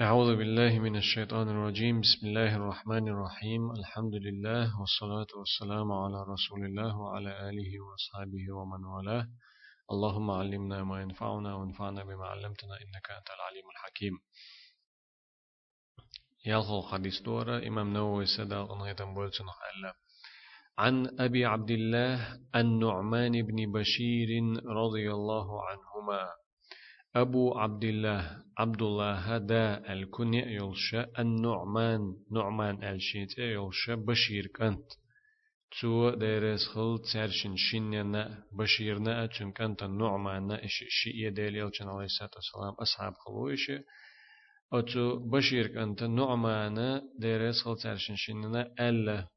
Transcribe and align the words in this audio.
أعوذ 0.00 0.36
بالله 0.36 0.78
من 0.78 0.96
الشيطان 0.96 1.48
الرجيم. 1.48 2.00
بسم 2.00 2.26
الله 2.26 2.56
الرحمن 2.56 3.08
الرحيم. 3.08 3.62
الحمد 3.70 4.14
لله 4.14 4.80
والصلاة 4.80 5.26
والسلام 5.38 5.92
على 5.92 6.22
رسول 6.22 6.60
الله 6.70 6.98
وعلى 6.98 7.30
آله 7.50 7.70
وأصحابه 7.80 8.44
ومن 8.58 8.84
والاه. 8.84 9.26
اللهم 9.92 10.30
علمنا 10.30 10.84
ما 10.84 11.02
ينفعنا 11.02 11.54
وانفعنا 11.54 12.04
بما 12.04 12.26
علمتنا 12.26 12.74
إنك 12.82 13.06
أنت 13.18 13.28
العليم 13.36 13.66
الحكيم. 13.74 14.14
يالخو 16.46 16.82
حديث 16.82 17.20
دورة. 17.22 17.66
إمام 17.66 17.92
نووي 17.92 18.26
سدا 18.26 18.58
غنغيتن 18.70 19.14
بولتن 19.14 19.50
عن 20.78 21.20
أبي 21.20 21.44
عبد 21.44 21.70
الله 21.70 22.38
النعمان 22.54 23.32
بن 23.42 23.72
بشير 23.72 24.30
رضي 24.66 25.10
الله 25.10 25.48
عنهما. 25.68 26.22
أبو 27.16 27.58
عبد 27.58 27.84
الله 27.84 28.42
عبد 28.58 28.82
الله 28.82 29.14
هدا 29.14 29.92
الكنية 29.92 30.44
يلشى 30.44 31.04
النعمان 31.18 32.00
نعمان 32.32 32.84
الشيت 32.84 33.38
يلشى 33.38 33.96
بشير 33.96 34.46
كنت 34.56 34.88
تو 35.80 36.10
ديرس 36.14 36.66
خل 36.74 36.98
تسرشن 37.04 37.54
شنينا 37.56 38.44
بشيرنا 38.52 39.24
أتشن 39.24 39.52
كنت 39.52 39.82
النعمان 39.82 40.52
إش 40.52 40.84
شيء 40.88 41.28
ديل 41.30 41.56
يلشن 41.56 41.88
عليه 41.88 42.04
الصلاة 42.04 42.30
والسلام 42.36 42.74
أصحاب 42.82 43.12
خلويش 43.12 43.70
أتو 44.72 45.16
بشير 45.16 45.66
كنت 45.66 46.02
نعمان 46.02 47.00
ديرس 47.18 47.62
خل 47.64 47.76
تسرشن 47.76 48.14
شنينا 48.16 48.74
ألا 48.80 49.28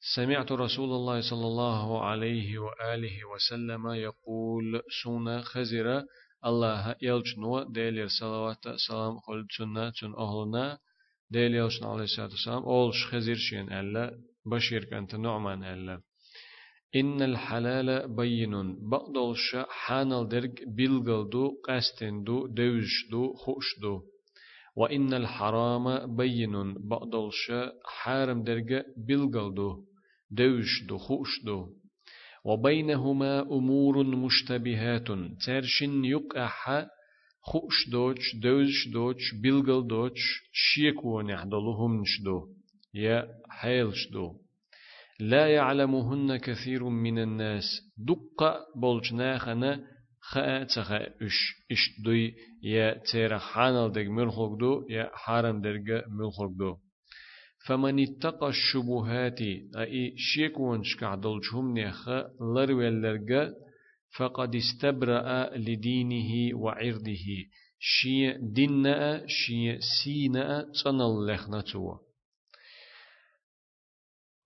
سمعت 0.00 0.52
رسول 0.52 0.90
الله 0.90 1.20
صلى 1.30 1.46
الله 1.46 2.04
عليه 2.04 2.58
وآله 2.58 3.24
وسلم 3.34 3.86
يقول 3.88 4.82
سونا 5.02 5.42
خزرة 5.42 6.06
الله 6.46 6.94
يلجنو 7.02 7.62
ديلير 7.62 8.06
صلوات 8.20 8.64
سلام 8.88 9.18
خل 9.18 9.46
سنة 9.58 9.90
سن 9.90 10.14
أهلنا 10.14 10.78
ديل 11.30 11.54
يلجن 11.54 11.86
عليه 11.86 12.02
الصلاة 12.04 12.26
والسلام 12.28 12.62
أولش 12.62 13.06
خزير 13.06 13.36
شين 13.36 13.72
ألا 13.72 14.18
بشير 14.46 14.84
كانت 14.84 15.14
نعمان 15.14 15.64
ألا. 15.64 16.00
إن 16.96 17.22
الحلال 17.22 18.16
بين 18.16 18.54
بقدلش 18.90 19.56
حانل 19.68 20.28
درج 20.28 20.64
بلغلدو 20.76 21.44
قستندو 21.68 22.46
دوجدو 22.46 23.32
خوشدو 23.32 24.02
وإن 24.80 25.14
الحرام 25.14 25.86
بين 26.16 26.54
بقدلش 26.88 27.44
حارم 27.84 28.42
درج 28.48 28.70
بلغلدو 29.08 29.70
دوجدو 30.30 30.98
خوشدو. 30.98 31.58
وبينهما 32.44 33.40
أمور 33.40 34.02
مشتبهات 34.02 35.08
ترشن 35.46 36.04
يقع 36.04 36.48
خوش 37.40 37.88
دوش 37.92 38.36
دوش 38.42 38.88
دوش 38.92 39.34
بلغل 39.42 39.86
دوش 39.86 40.20
شيكون 40.52 41.30
يحضلهم 41.30 42.00
نشدو 42.00 42.38
يا 42.94 43.28
حيلش 43.50 44.08
دو 44.12 44.26
لا 45.20 45.46
يعلمهن 45.46 46.36
كثير 46.36 46.84
من 46.84 47.18
الناس 47.18 47.64
دق 47.98 48.40
بولجناخنا 48.76 49.80
تخا 50.74 51.00
اش 51.22 51.38
اش 51.72 51.82
دوي 52.04 52.34
يا 52.62 53.00
تيرا 53.12 53.38
حانل 53.38 53.92
دق 53.92 54.08
ملخوك 54.16 54.60
دو 54.60 54.86
يا 54.90 55.10
حارم 55.14 55.60
درق 55.60 56.04
ملخوك 56.08 56.52
دو. 56.58 56.76
فمن 57.66 58.02
اتقى 58.02 58.48
الشبهات 58.48 59.40
أي 59.76 60.14
شيكون 60.16 60.82
شكعدل 60.84 61.40
نيخ 61.54 62.08
لرولرغ 62.54 63.50
فقد 64.16 64.54
استبرأ 64.54 65.56
لدينه 65.56 66.58
وعرضه 66.58 67.26
شي 67.78 68.32
دينا 68.32 69.26
شي 69.26 69.80
سينا 69.80 70.66
تنل 70.84 71.26
لخنتو 71.26 72.07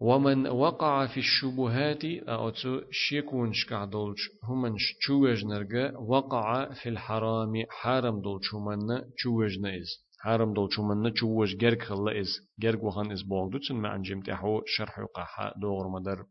ومن 0.03 0.47
وقع 0.47 1.07
في 1.07 1.21
الشبهات 1.21 2.05
أوتو 2.05 2.81
شيكون 2.91 3.53
شكعدل 3.53 4.15
همن 4.45 4.75
شوج 5.01 5.45
نرغ 5.45 5.91
وقع 6.09 6.73
في 6.73 6.89
الحرام 6.89 7.53
حرام 7.71 8.21
دول 8.21 8.41
شمن 8.43 9.03
شوج 9.17 9.59
نيز 9.59 9.89
حرم 10.21 10.53
دول 10.55 10.69
شو 10.73 10.83
من 10.83 11.03
نتشوش 11.03 11.55
جرك 11.57 11.83
خلا 11.83 12.21
إز 12.21 12.31
جرك 12.59 12.83
وخان 12.85 13.13
إز 13.13 13.23
بوغدو 13.23 13.59
تن 13.59 13.75
ما 13.75 13.95
أنجم 13.97 14.21
تحو 14.21 14.61
شرح 14.67 15.01
قحا 15.15 15.53
دور 15.63 15.89
مدر. 15.89 16.25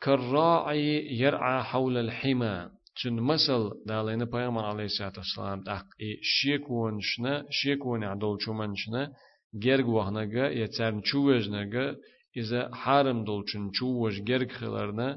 كالراعي 0.00 1.18
يرعى 1.22 1.62
حول 1.62 1.96
الحمى. 1.96 2.70
تن 3.02 3.12
مثل 3.12 3.70
دالين 3.86 4.24
بيامر 4.24 4.64
عليه 4.64 4.84
الصلاة 4.84 5.12
والسلام 5.16 5.62
تحق 5.62 5.86
شيكون 6.22 7.00
شنا 7.00 7.46
شيكون 7.50 8.04
عدول 8.04 8.42
شو 8.42 8.52
من 8.52 8.74
شنا 8.76 9.12
جرك 9.54 9.86
وخناغا 9.86 10.48
يتسارن 10.48 11.02
شووجناغا 11.04 11.96
إذا 12.40 12.74
حرم 12.74 13.24
دول 13.24 13.44
چن 13.50 13.70
شووش 13.72 14.20
جرك 14.28 14.52
خلرنا 14.52 15.08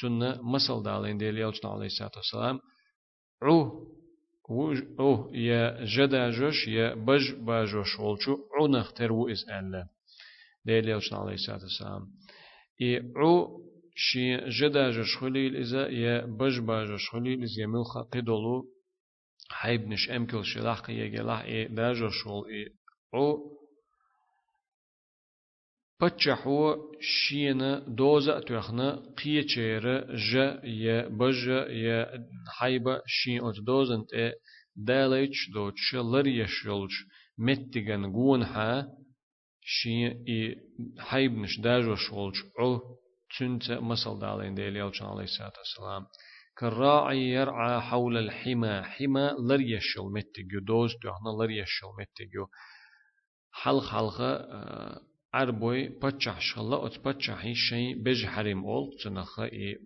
تن 0.00 0.20
مثل 0.52 0.82
دالين 0.82 1.18
ديل 1.18 1.38
يلچن 1.38 1.66
عليه 1.66 1.86
الصلاة 1.86 2.16
والسلام. 2.16 2.60
عو 3.42 3.86
أو 5.00 5.34
يا 5.34 5.84
جدا 5.84 6.30
جوش 6.30 6.68
يا 6.68 6.94
بج 6.94 7.24
باجوش 7.46 8.00
ولشو 8.00 8.38
عنخ 8.60 8.92
ترو 8.92 9.28
إز 9.28 9.44
ألا 9.48 9.86
ديل 10.64 10.88
يوشن 10.88 11.16
عليه 11.16 11.34
الصلاة 11.34 11.62
والسلام. 11.62 12.02
إي 12.82 13.12
عو 13.16 13.60
شي 13.94 14.36
جدا 14.36 14.90
جوش 14.90 15.16
خليل 15.16 15.56
إذا 15.56 15.88
يا 15.88 16.26
بج 16.26 16.58
باجوش 16.58 17.10
خليل 17.10 17.42
إز 17.42 17.58
يملخ 17.58 17.98
قدولو 18.12 18.64
حيب 19.50 19.88
نش 19.88 20.10
أمكل 20.10 20.44
شلاح 20.44 20.90
يجلح 20.90 21.40
إي 21.40 21.68
داجوش 21.68 22.26
ول 22.26 22.48
إي 22.48 22.66
عو. 23.14 23.59
بتشحو 26.02 26.76
شينا 27.00 27.84
دوزا 27.88 28.40
تخنا 28.40 28.88
قيچير 29.18 29.84
ج 30.28 30.32
ي 30.64 31.08
بج 31.18 31.42
ي 31.84 32.06
حيبا 32.58 32.94
شين 33.06 33.40
اوت 33.40 33.54
دوزن 33.66 34.02
ت 34.10 34.12
داليش 34.76 35.50
دوتش 35.54 35.94
لريش 35.94 36.64
يولش 36.64 36.96
متگن 37.38 38.02
گون 38.16 38.42
ها 38.42 38.88
شين 39.62 40.24
اي 40.28 40.56
حيبنش 40.98 41.60
داجوش 41.60 42.12
ولش 42.12 42.38
أو 42.60 42.80
تنت 43.38 43.70
مسل 43.70 44.18
دالين 44.18 44.54
ديل 44.54 44.76
يلچن 44.76 45.04
عليه 45.04 45.24
الصلاة 45.24 45.56
والسلام 45.58 46.06
كالراعي 46.58 47.30
يرعى 47.30 47.80
حول 47.80 48.16
الحمى 48.16 48.82
حمى 48.82 49.26
لريشل 49.48 50.06
متگو 50.14 50.58
دوز 50.68 50.90
تخنا 51.02 51.30
لريشل 51.38 51.90
متگو 51.98 52.46
حلق 53.52 53.84
حلقة 53.84 54.30
عربوي 55.34 55.88
بتشح 55.88 56.40
شخلا 56.40 56.86
أت 56.86 57.08
بتشحي 57.08 57.54
شيء 57.54 58.02
بج 58.02 58.26
حريم 58.26 58.64
أول 58.64 58.90
تنخا 59.04 59.44
إي 59.44 59.76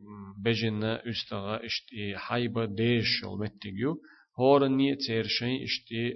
بجنا 0.44 1.09
استغا 1.10 1.65
اشتي 1.66 2.16
حيبة 2.16 2.65
ديش 2.65 3.25
المتجو 3.25 3.97
هورني 4.41 4.97
تير 4.97 5.27
شيء 5.27 5.65
اشتي 5.65 6.15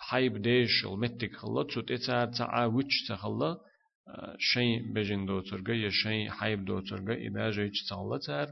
حيب 0.00 0.42
ديش 0.42 0.84
المتج 0.84 1.32
خلا 1.34 1.62
تسوت 1.62 1.90
اتار 1.90 2.26
تعا 2.26 2.66
وش 2.66 3.08
تخلا 3.08 3.56
شيء 4.38 4.92
بجن 4.92 5.26
دو 5.26 5.40
ترجع 5.40 5.74
يا 5.74 5.90
شيء 5.90 6.30
حيب 6.30 6.64
دو 6.64 6.80
ترجع 6.80 7.14
إذا 7.14 7.50
جيش 7.50 7.84
تعلا 7.88 8.18
تار 8.26 8.48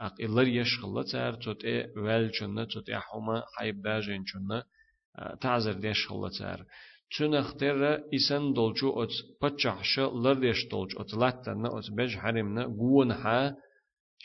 أق 0.00 0.14
إلر 0.20 0.48
يش 0.48 0.78
خلا 0.80 1.02
تار 1.12 1.34
تسوت 1.34 1.64
إيه 1.64 1.92
ويل 1.96 2.34
شنا 2.34 2.64
تسوت 2.64 2.88
إيه 2.88 2.98
حما 2.98 3.42
حيب 3.56 3.82
داجين 3.82 4.22
شنا 4.26 4.64
تعذر 5.40 5.72
ديش 5.72 6.06
خلا 6.08 6.28
تار 6.38 6.64
چنختر 7.14 7.80
إسن 8.16 8.44
دولچو 8.56 8.88
أت 9.02 9.12
پچحش 9.40 9.98
لردش 9.98 10.60
دولچ 10.72 10.92
أت 11.00 11.10
لاتن 11.20 11.66
أت 11.66 11.88
بج 11.96 12.12
حرمنا 12.22 12.64
قون 12.78 13.12
حا 13.22 13.40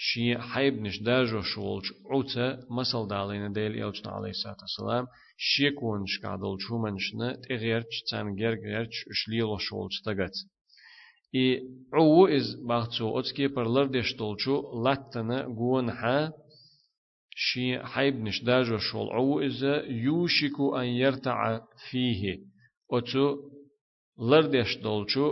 شي 0.08 0.38
حيب 0.38 0.76
نش 0.84 0.98
داجو 1.08 1.42
شولچ 1.42 1.86
عوتا 2.12 2.48
مسل 2.78 3.08
دالينا 3.08 3.50
ديل 3.58 3.74
إلچنا 3.84 4.12
عليه 4.18 4.34
الصلاة 4.38 4.62
والسلام 4.62 5.06
شي 5.38 5.72
كونش 5.80 6.14
كادولچو 6.24 6.78
منشنا 6.84 7.30
تغيرچ 7.44 7.94
تان 8.10 8.28
گرگرچ 8.40 8.94
اشليلو 9.12 9.58
شولچ 9.68 9.94
تغت 10.06 10.36
إي 11.36 11.46
عو 11.94 12.28
إز 12.28 12.48
باغتو 12.70 13.20
أتكي 13.20 13.48
پر 13.48 13.66
لردش 13.76 14.10
دولچو 14.20 14.56
لاتن 14.84 15.30
قون 15.60 15.92
حا 15.92 16.32
شي 17.36 17.80
حيب 17.80 18.16
نش 18.26 18.44
داجو 18.44 18.78
شول 18.78 19.08
عو 19.18 19.40
إز 19.40 19.64
يوشك 20.06 20.58
أن 20.80 20.86
يرتع 20.86 21.60
فيه 21.90 22.53
أتو 22.92 23.26
لردش 24.30 24.78
دولچو 24.84 25.28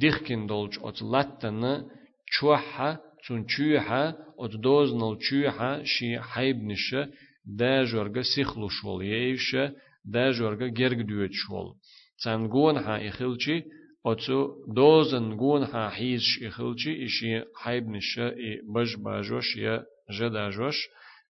ديخكن 0.00 0.46
دولچ 0.46 0.74
أت 0.88 1.02
لاتنا 1.02 1.74
چوحا 2.34 2.90
تون 3.24 3.40
چوحا 3.52 4.04
أت 4.38 4.54
دوزنل 4.64 5.14
چوحا 5.26 5.72
شي 5.92 6.10
حيب 6.30 6.58
نشا 6.68 7.02
دا 7.58 7.84
جورغا 7.90 8.22
سيخلو 8.34 8.68
شول 8.68 9.00
ييشا 9.02 9.64
دا 10.14 10.24
جورغا 10.36 10.66
گرگ 10.80 11.00
دوت 11.10 11.32
شول 11.40 11.68
تنگون 12.22 12.76
ها 12.76 12.94
إخلچي 13.08 13.56
أتو 14.06 14.38
دوزن 14.76 15.26
گون 15.40 15.62
ها 15.72 15.84
حيز 15.96 16.24
إخلچي 16.46 16.92
إشي 17.04 17.32
حيب 17.62 17.84
نشا 17.88 18.26
إي 18.42 18.60
بج 18.74 18.90
باجوش 19.04 19.56
يا 19.56 19.76
جدا 20.18 20.50
جوش 20.56 20.78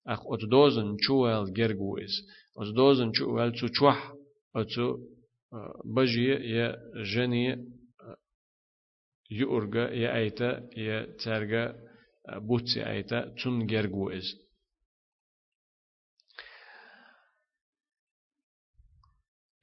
أخ 0.07 0.21
أت 0.33 0.43
دوزن 0.53 0.97
چوال 1.05 1.45
گرگويز 1.59 2.15
بجي 5.85 6.29
يا 6.29 6.77
جني 7.15 7.75
يؤرغا 9.31 9.91
يا 9.91 10.17
أيتا 10.17 10.69
يا 10.77 11.17
ترغا 11.25 11.75
بوتسي 12.29 12.91
أيتا 12.91 13.35
تون 13.43 13.67
جرغو 13.67 14.11
إز. 14.11 14.45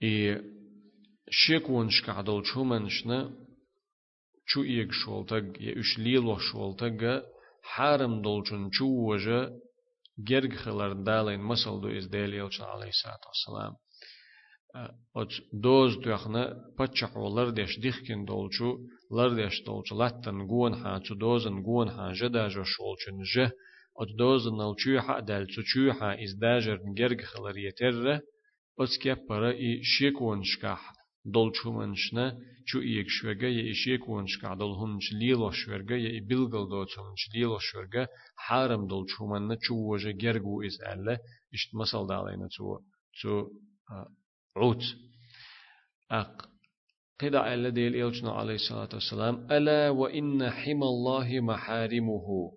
إي 0.03 0.41
شيكون 1.29 1.89
شكعدل 1.89 2.45
شو 2.45 2.63
منشنا 2.63 3.35
شو 4.45 4.63
إيك 4.63 4.91
شولتك 4.91 5.61
يا 5.61 5.79
إش 5.79 5.99
ليلو 5.99 6.37
شولتك 6.37 7.23
حارم 7.63 8.21
دولشن 8.21 8.71
شو 8.71 8.85
وجه 8.85 9.59
جرغ 10.17 10.55
خلر 10.55 10.93
دالين 10.93 11.39
مسل 11.39 11.81
دو 11.81 11.89
إز 11.97 12.07
oç 15.21 15.31
doz 15.65 15.91
duyaxna 16.03 16.43
paçaq 16.77 17.13
olar 17.27 17.47
deş 17.59 17.71
dixkin 17.83 18.21
dolçu 18.31 18.69
lar 19.15 19.31
deş 19.41 19.55
dolçu 19.67 19.93
lattan 20.01 20.37
guon 20.51 20.73
hançu 20.83 21.13
dozun 21.23 21.57
guon 21.67 21.89
hanja 21.97 22.27
da 22.35 22.43
jo 22.53 22.63
şolçun 22.73 23.17
je 23.33 23.45
oç 24.01 24.09
dozun 24.21 24.57
alçu 24.65 24.91
ha 25.05 25.15
dalçu 25.29 25.61
çu 25.71 25.81
ha 25.99 26.09
izdajer 26.25 26.77
gerg 26.99 27.19
xalar 27.29 27.55
yeterre 27.67 28.15
oç 28.81 28.91
kep 29.03 29.19
para 29.29 29.51
i 29.67 29.69
şek 29.93 30.17
onşkah 30.29 30.81
dolçu 31.33 31.69
manşna 31.77 32.25
çu 32.67 32.77
iyek 32.89 33.09
şvege 33.17 33.49
ye 33.57 33.63
işek 33.73 34.03
onşka 34.09 34.59
dolhun 34.59 34.93
çlilo 35.05 35.49
şverge 35.59 35.97
ye 36.05 36.11
bilgal 36.29 36.65
doçun 36.73 37.07
çlilo 37.21 37.57
şverge 37.67 38.03
haram 38.45 38.83
dolçu 38.91 39.21
manna 39.31 39.55
çu 39.63 39.73
voje 39.87 40.11
gergu 40.23 40.55
iz 40.67 40.77
elle 40.91 41.15
işte 41.55 41.73
masal 41.79 42.03
dalayna 42.09 42.47
çu 42.55 42.63
çu 43.19 43.31
عوت 44.57 44.83
أق. 46.11 46.49
قدع 47.21 47.53
الذي 47.53 47.81
يلجنا 47.81 48.31
عليه 48.31 48.55
الصلاة 48.55 48.89
والسلام 48.93 49.51
ألا 49.51 49.89
وإن 49.89 50.49
حمى 50.49 50.85
الله 50.85 51.39
محارمه. 51.39 52.51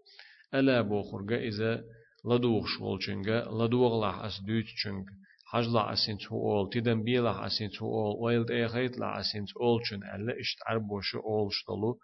ألا 0.55 0.81
بوخر 0.81 1.23
جائزة 1.23 1.85
لدوغ 2.25 2.67
شولچنگا 2.67 3.38
لدوغ 3.58 3.93
لح 4.00 4.25
أس 4.25 4.41
دوت 4.41 4.69
چنگ 4.82 5.05
حج 5.46 5.67
لح 5.69 5.88
أسنت 5.88 6.32
هو 6.32 6.61
أول 6.61 6.70
تدن 6.70 7.02
بي 7.05 7.19
لح 7.19 7.38
أسنت 7.38 7.82
هو 7.82 8.12
أول 8.12 8.17
ويلد 8.25 8.50
إيخيت 8.50 8.99
لح 8.99 9.17
أسنت 9.17 9.49
أول 9.61 9.82
چن 9.85 10.02
ألا 10.14 10.40
إشت 10.40 10.58
عربوش 10.67 11.14
أول 11.14 11.52
شتلو 11.52 11.99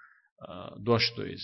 آه، 0.48 0.76
دوشتو 0.78 1.22
إذ 1.22 1.40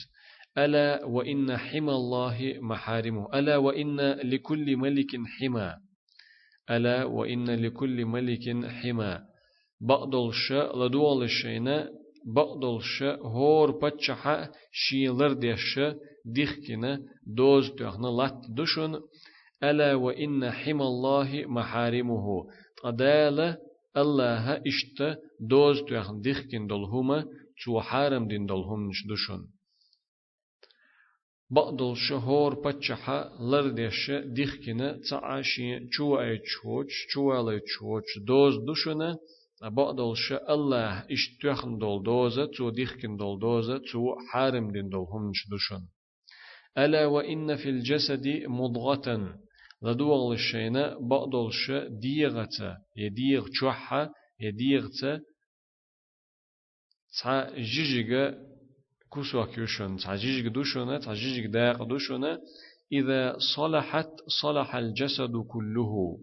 ألا 0.59 1.05
وإن 1.05 1.57
حمى 1.57 1.93
الله 1.93 2.55
محارمه. 2.61 3.39
ألا 3.39 3.57
وإن 3.57 4.01
لكل 4.11 4.77
ملك 4.77 5.11
حمى. 5.27 5.75
ألا 6.71 7.05
وإن 7.05 7.51
لكل 7.51 8.05
ملك 8.05 8.67
حما. 8.67 9.25
بقدل 9.81 10.31
شا 10.33 10.73
لدول 10.77 11.23
الشينا 11.23 11.89
بقدل 12.27 12.79
شا 12.83 13.17
هور 13.17 13.71
بتشحا 13.71 14.51
شيلر 14.73 15.33
ديش 15.33 15.81
ديخكنا 16.25 17.01
دوز 17.27 17.71
تخنا 17.71 18.07
لات 18.07 18.41
دشن 18.49 19.01
ألا 19.63 19.95
وإن 19.95 20.51
حما 20.51 20.85
الله 20.85 21.45
محارمه. 21.47 22.27
قدالة 22.85 23.59
الله 23.97 24.63
إشت 24.67 25.19
دوز 25.41 25.83
تخن 25.89 26.21
ديخكن 26.21 26.67
دلهما 26.67 27.25
تو 27.65 27.81
حارم 27.81 28.29
دين 28.29 28.47
دلهم 28.47 28.89
نش 28.89 29.07
دشن 29.11 29.56
بقدل 31.51 31.95
شهور 31.97 32.55
بتشحا 32.55 33.19
لردش 33.41 34.11
ديخكنا 34.11 34.99
تعاشي 35.11 35.87
چو 35.95 36.07
اي 36.21 36.39
چوچ 36.51 36.91
چو 37.11 37.23
اي 37.33 37.61
چوچ 37.73 38.09
دوز 38.29 38.55
دوشنا 38.67 39.11
بقدل 39.63 40.15
ش 40.15 40.33
الله 40.33 41.07
اشتخن 41.11 41.79
دول 41.79 42.03
دوزة 42.03 42.47
تو 42.47 42.71
ديخكن 42.71 43.17
دول 43.17 43.39
دوزة 43.39 43.79
تو 43.79 44.15
حارم 44.31 44.71
دين 44.73 44.89
دول 44.89 45.07
همش 45.13 45.41
دوشن. 45.51 45.83
ألا 46.79 47.07
وإن 47.07 47.57
في 47.57 47.69
الجسد 47.71 48.27
مضغة. 48.47 49.39
لدوغل 49.83 50.33
الشينا 50.35 50.99
بقدل 51.01 51.49
ش 51.53 51.71
ديغة 51.89 52.77
يديغ 52.97 53.49
چوحة 53.61 54.13
يديغة 54.41 55.21
تا 57.19 57.35
جيجيغا 57.59 58.56
كوسوك 59.17 59.59
يشون 59.59 59.97
تعجيج 59.97 60.49
دوشنا 60.49 60.99
تعجيج 60.99 61.47
داق 61.47 61.83
دوشنا 61.83 62.39
إذا 62.93 63.37
صلحت 63.57 64.11
صلح 64.43 64.77
الجسد 64.77 65.37
كله. 65.49 66.19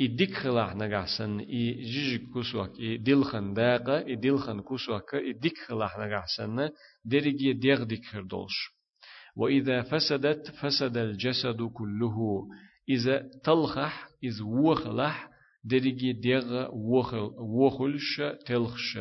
إديك 0.00 0.34
خلاح 0.34 0.74
نجحسن 0.74 1.38
إي 1.38 1.72
جيج 1.72 2.20
كوسوك 2.32 2.80
إي 2.80 2.96
دلخن 2.96 3.54
داقة 3.54 3.98
إي 4.06 4.16
دلخن 4.16 4.60
كوسوك 4.60 5.14
إديك 5.14 5.58
خلاح 5.68 5.98
نجحسن 5.98 6.68
درجي 7.04 7.52
ديغ 7.52 7.82
ديك 7.84 8.04
خردولش 8.04 8.58
وإذا 9.36 9.82
فسدت 9.82 10.50
فسد 10.50 10.96
الجسد 10.96 11.62
كله. 11.62 12.16
إذا 12.88 13.30
تلخح 13.44 14.08
إذ 14.24 14.42
وخلح 14.42 15.28
درجي 15.64 16.12
ديغ 16.12 16.68
وخل 16.72 17.30
وخلش 17.38 18.22
تلخش. 18.46 18.98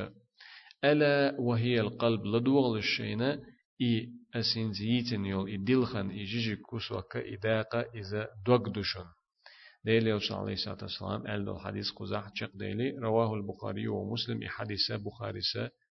ألا 0.91 1.35
وهي 1.39 1.79
القلب 1.79 2.25
لدوغل 2.25 2.77
الشينا 2.77 3.41
إي 3.81 4.09
أسين 4.35 4.73
زيتن 4.73 5.25
يول 5.25 5.47
إي 5.49 5.57
دلخن 5.57 6.09
إي 6.09 6.23
جيجي 6.23 6.55
كسوك 6.55 7.17
إداقة 7.17 7.81
إذا 7.81 8.29
دوغدشن 8.45 9.05
ديلي 9.85 10.13
وصلى 10.13 10.37
عليه 10.37 10.53
الصلاة 10.53 10.77
والسلام 10.81 11.27
أل 11.27 11.49
الحديث 11.49 11.91
قزح 11.91 12.31
شق 12.35 12.51
ديلي 12.55 12.89
رواه 12.97 13.33
البخاري 13.33 13.87
ومسلم 13.87 14.41
إي 14.41 14.49
حديثة 14.49 14.95
بخاري 14.97 15.39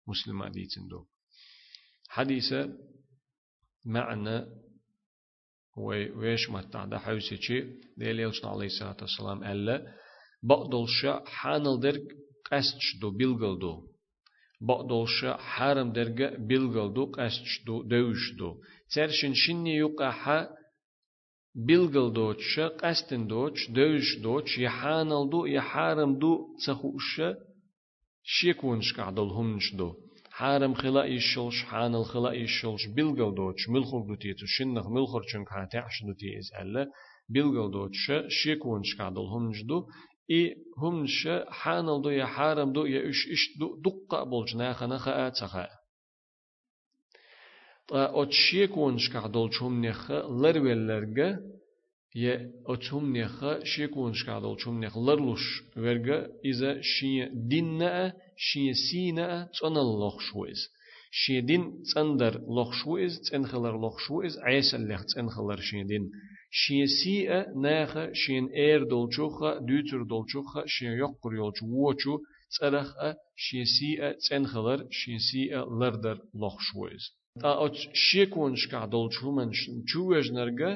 مسلم 0.08 0.42
أديتن 0.42 0.88
دو. 0.88 1.04
حديثة 2.08 2.60
معنى 3.86 4.46
ويش 6.16 6.50
متع 6.50 6.84
ده 6.84 6.98
حوسي 6.98 7.36
شي 7.36 7.60
ديلي 7.96 8.26
وصلى 8.26 8.50
عليه 8.50 8.66
الصلاة 8.66 8.96
والسلام 9.00 9.44
ألا 9.44 9.94
بقدل 10.42 10.88
شا 10.88 11.22
حانل 11.26 11.80
درق 11.80 12.02
قسش 12.52 12.96
دو 13.00 13.10
بلغل 13.10 13.58
دو. 13.58 13.91
بقدوش 14.68 15.24
حرم 15.24 15.92
درجة 15.92 16.28
بلغلدو 16.48 17.04
قسچدو 17.16 17.82
دوشدو 17.82 18.50
ترشن 18.94 19.34
شني 19.34 19.76
يقحا 19.76 20.38
بلغلدوش 21.54 22.58
قستندوش 22.82 23.70
دوشدوش 23.76 24.58
يحانلدو 24.58 25.46
يحارمدو 25.46 26.32
تخوش 26.66 27.20
شيكونش 28.22 28.92
قعدل 28.96 29.28
همنشدو 29.38 29.88
حارم 30.30 30.74
خلا 30.74 31.04
يشلش 31.04 31.62
حانل 31.62 32.04
خلا 32.04 32.32
يشلش 32.32 32.82
بلغلدوش 32.96 33.68
ملخر 33.68 34.02
دوتيتو 34.08 34.46
شنخ 34.46 34.86
ملخر 34.86 35.22
چنك 35.32 35.48
هاتعش 35.52 35.96
دوتي 36.06 36.38
إز 36.38 36.48
ألا 36.60 36.86
بلغلدوش 37.28 38.10
شيكونش 38.28 38.96
قعدل 38.98 39.26
همنشدو 39.34 39.86
إي 40.32 40.56
همش 40.78 41.28
حانل 41.60 42.02
دو 42.02 42.10
يا 42.10 42.26
حارم 42.34 42.72
دو 42.72 42.82
يا 42.86 43.00
إش 43.10 43.20
إش 43.34 43.42
دو 43.60 43.68
دقة 43.86 44.24
بولج 44.24 44.56
ناخا 44.56 44.86
ناخا 44.86 45.12
آتسخا 45.26 45.66
أتشيك 47.92 48.76
ونشكع 48.76 49.26
دول 49.26 49.54
شوم 49.54 49.86
نخا 49.86 50.18
لرولرغا 50.40 51.28
يا 52.14 52.50
أتهم 52.66 53.16
نخا 53.16 53.64
شيك 53.64 53.96
ونشكع 53.96 54.38
دول 54.38 54.60
شوم 54.60 54.84
نخ 54.84 54.98
لرلوش 54.98 55.62
ورغا 55.76 56.18
إذا 56.44 56.80
شي 56.80 57.24
ديننا 57.48 58.12
شي 58.36 58.74
سينا 58.74 59.48
تنل 59.60 59.88
لخشويز 60.06 60.60
شي 61.10 61.40
دين 61.40 61.82
تندر 61.94 62.40
لخشويز 62.56 63.20
تنخلر 63.30 63.86
لخشويز 63.86 64.38
عيسى 64.38 64.76
لخ 64.76 65.04
تنخلر 65.14 65.60
شي 65.60 65.82
دين. 65.82 66.10
شين 66.54 66.86
سيئة 66.86 67.40
ناخة 67.56 68.12
شين 68.12 68.44
اير 68.48 68.84
دولچوخة 68.84 69.50
دوتر 69.68 70.02
دولچوخة 70.12 70.66
شين 70.66 70.92
يقر 71.02 71.32
يولچو 71.34 71.64
ووچو 71.66 72.18
تسرخة 72.50 73.16
شين 73.36 73.64
سيئة 73.64 74.12
تنخلر 74.28 74.86
شين 74.90 75.18
سيئة 75.18 75.60
لردر 75.80 76.18
لخشويز 76.40 77.04
تا 77.40 77.64
ات 77.64 77.76
شيكون 77.94 78.56
شكا 78.56 78.86
دولچو 78.86 79.30
من 79.36 79.50
چووج 79.90 80.32
نرگه 80.32 80.72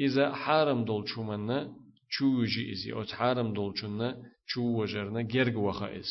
إذا 0.00 0.32
حارم 0.42 0.84
دولچو 0.84 1.22
من 1.22 1.68
چووجي 2.14 2.72
إزي 2.72 2.92
ات 2.92 3.10
حارم 3.18 3.48
دولچون 3.52 4.14
چووجرنا 4.50 5.22
گرگ 5.34 5.56
وخا 5.56 5.88
إز 5.98 6.08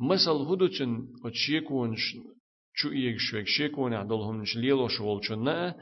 مثل 0.00 0.36
هدوچن 0.48 0.92
ات 1.24 1.34
شيكون 1.44 1.96
چو 2.78 2.88
إيگ 2.88 3.16
شوك 3.18 3.46
شيكون 3.56 3.92
عدلهم 3.94 4.44
شليلو 4.44 4.88
شوالچون 4.88 5.40
نه 5.48 5.74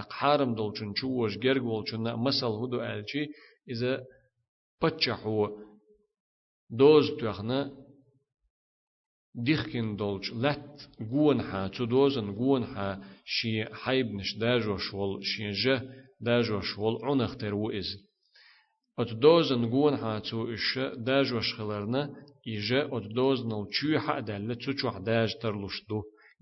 أقحارم 0.00 0.50
دولچن 0.58 0.90
چوش 0.98 1.32
گرگ 1.44 1.64
ولچن 1.66 2.04
مسل 2.24 2.54
هدو 2.60 2.78
ألچي 2.92 3.22
إذا 3.72 3.92
بتشحو 4.80 5.38
دوز 6.80 7.06
تخنا 7.20 7.60
ديخكن 9.46 9.88
دولچ. 10.00 10.24
لت 10.42 10.70
گون 11.12 11.38
ها 11.48 11.62
تو 11.74 11.84
دوزن 11.86 12.28
گون 12.40 12.62
ها 12.72 12.88
شي 13.34 13.64
حيب 13.82 14.06
نش 14.16 14.30
داجو 14.42 14.76
شول 14.86 15.12
شي 15.30 15.52
جه 15.62 15.76
داجو 16.26 16.60
شول 16.60 16.94
عنختر 17.06 17.54
و 17.54 17.70
إز 17.78 17.88
ات 18.98 19.10
دوزن 19.24 19.62
جون 19.70 19.94
هاتو 19.94 20.38
إش 20.54 20.78
داج 21.06 21.32
وشخلرنا 21.32 22.02
إجا 22.52 22.80
ات 22.94 23.06
دوزن 23.18 23.50
الچوحة 23.60 24.20
دالة 24.28 24.54
تشوح 24.54 24.98
داج 24.98 25.30
ترلشدو 25.42 26.00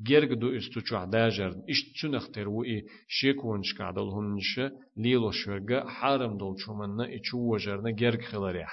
جرگ 0.09 0.30
دو 0.38 0.49
است 0.49 0.78
چوح 0.88 1.04
داجر 1.04 1.52
إش 1.71 1.80
تنخ 2.00 2.28
تروي 2.35 2.82
شيكونش 3.09 3.75
كعدل 3.78 4.09
هنش 4.16 4.52
ليلو 4.97 5.30
شرگا 5.30 5.78
حرم 5.97 6.32
دول 6.40 6.54
چومنا 6.62 7.04
إچو 7.16 7.38
وجرنا 7.50 7.90
جرگ 7.90 8.23
خلريح 8.30 8.73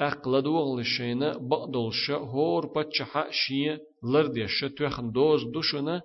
أقلدو 0.00 0.58
غلشينا 0.58 1.28
بقدل 1.50 1.90
شا 1.92 2.16
هور 2.16 2.66
بچحا 2.74 3.24
شيا 3.30 3.78
لرديش 4.12 4.60
توخن 4.76 5.10
دوز 5.10 5.42
دوشنا 5.54 6.02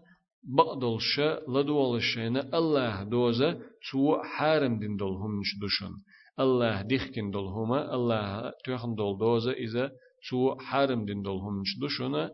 بقدل 0.58 0.98
شا 1.00 1.40
لدو 1.48 1.78
غلشينا 1.80 2.42
الله 2.60 3.04
دوزا 3.04 3.50
تو 3.86 4.22
حارم 4.34 4.80
دين 4.80 4.96
دول 4.98 5.14
همش 5.24 5.50
دوشن 5.62 5.94
الله 6.40 6.82
ديخكن 6.82 7.32
دول 7.32 7.48
هما 7.56 7.80
الله 7.96 8.52
توخن 8.66 8.96
دول 8.96 9.18
دوزا 9.18 9.52
إذا 9.52 9.92
تو 10.30 10.56
حارم 10.68 11.06
دين 11.06 11.22
دول 11.22 11.40
همش 11.46 11.72
دوشنا 11.82 12.32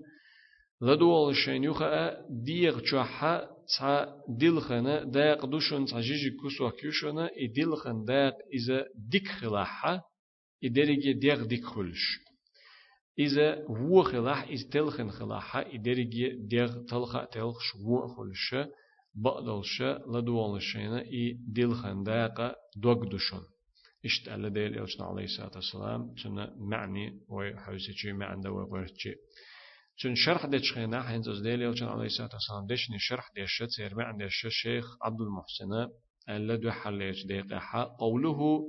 لدو 0.82 1.14
غلشين 1.14 1.64
يوخا 1.64 2.26
ديغ 2.30 2.80
چوحا 2.80 3.48
تا 3.78 4.22
دلخنا 4.30 5.04
داق 5.04 5.46
دوشن 5.46 5.86
تا 5.86 6.00
جيجي 6.00 6.32
كسوا 6.44 6.70
كيوشنا 6.70 7.30
إي 7.38 7.48
دلخن 7.48 8.06
داق 8.06 8.34
إذا 8.54 8.86
ديك 8.96 9.28
خلاحا 9.28 10.02
إدرجة 10.64 11.12
ديغ 11.12 11.44
ديك 11.44 11.66
خلش 11.66 12.20
إذا 13.20 13.66
هو 13.68 14.04
خلاح 14.04 14.44
إذا 14.44 14.70
تلخن 14.70 15.10
خلاحة 15.10 15.62
إدرجة 15.62 16.30
ديغ 16.48 16.86
تلخ 16.86 17.28
تلخش 17.32 17.76
هو 17.86 18.08
خلش 18.08 18.56
بقدلش 19.16 19.82
لدوالشينا 19.82 21.02
إي 21.02 21.38
دلخن 21.48 22.04
داقة 22.04 22.56
دوغ 22.76 23.04
دوشون 23.04 23.44
إشت 24.06 24.30
على 24.30 24.50
ديل 24.50 24.78
يوشنا 24.78 25.06
عليه 25.06 25.24
الصلاة 25.24 25.52
والسلام 25.56 26.16
سنة 26.24 26.54
معني 26.58 27.20
وحوسي 27.30 27.94
شي 27.94 28.14
معنى 28.14 28.50
وغيرتشي 28.50 29.16
چون 30.02 30.16
شرح 30.16 30.46
ديش 30.46 30.74
خينا 30.74 31.04
حين 31.04 31.22
زوز 31.22 31.42
ديل 31.42 31.62
يوشنا 31.62 31.92
عليه 31.92 32.06
الصلاة 32.06 32.30
والسلام 32.34 32.68
ديشني 32.68 33.00
شرح 33.00 33.32
ديش 33.36 33.58
تسير 33.60 33.96
معنى 33.96 34.24
ديش 34.24 34.46
الشيخ 34.46 34.86
عبد 35.04 35.22
المحسن 35.22 35.72
ألا 36.30 36.56
دو 36.56 36.72
حليش 36.72 37.26
ديقها 37.26 37.84
قوله 37.84 38.64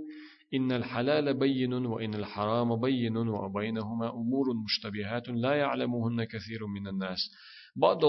إن 0.54 0.72
الحلال 0.72 1.34
بين 1.38 1.72
وإن 1.72 2.14
الحرام 2.14 2.80
بين 2.80 3.16
وبينهما 3.16 4.10
أمور 4.10 4.46
مشتبهات 4.64 5.28
لا 5.28 5.52
يعلمهن 5.54 6.24
كثير 6.24 6.66
من 6.66 6.88
الناس. 6.88 7.20
بعض 7.76 8.00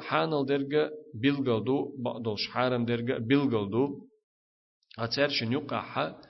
حانل 0.00 0.46
درجة 0.46 0.90
بلغلدو 1.14 2.02
بعض 2.02 2.36
حارم 2.52 2.84
درجة 2.84 3.18
بلغلدو 3.18 4.06
أتر 4.98 5.28
شنيقع 5.28 5.82
حا 5.82 6.20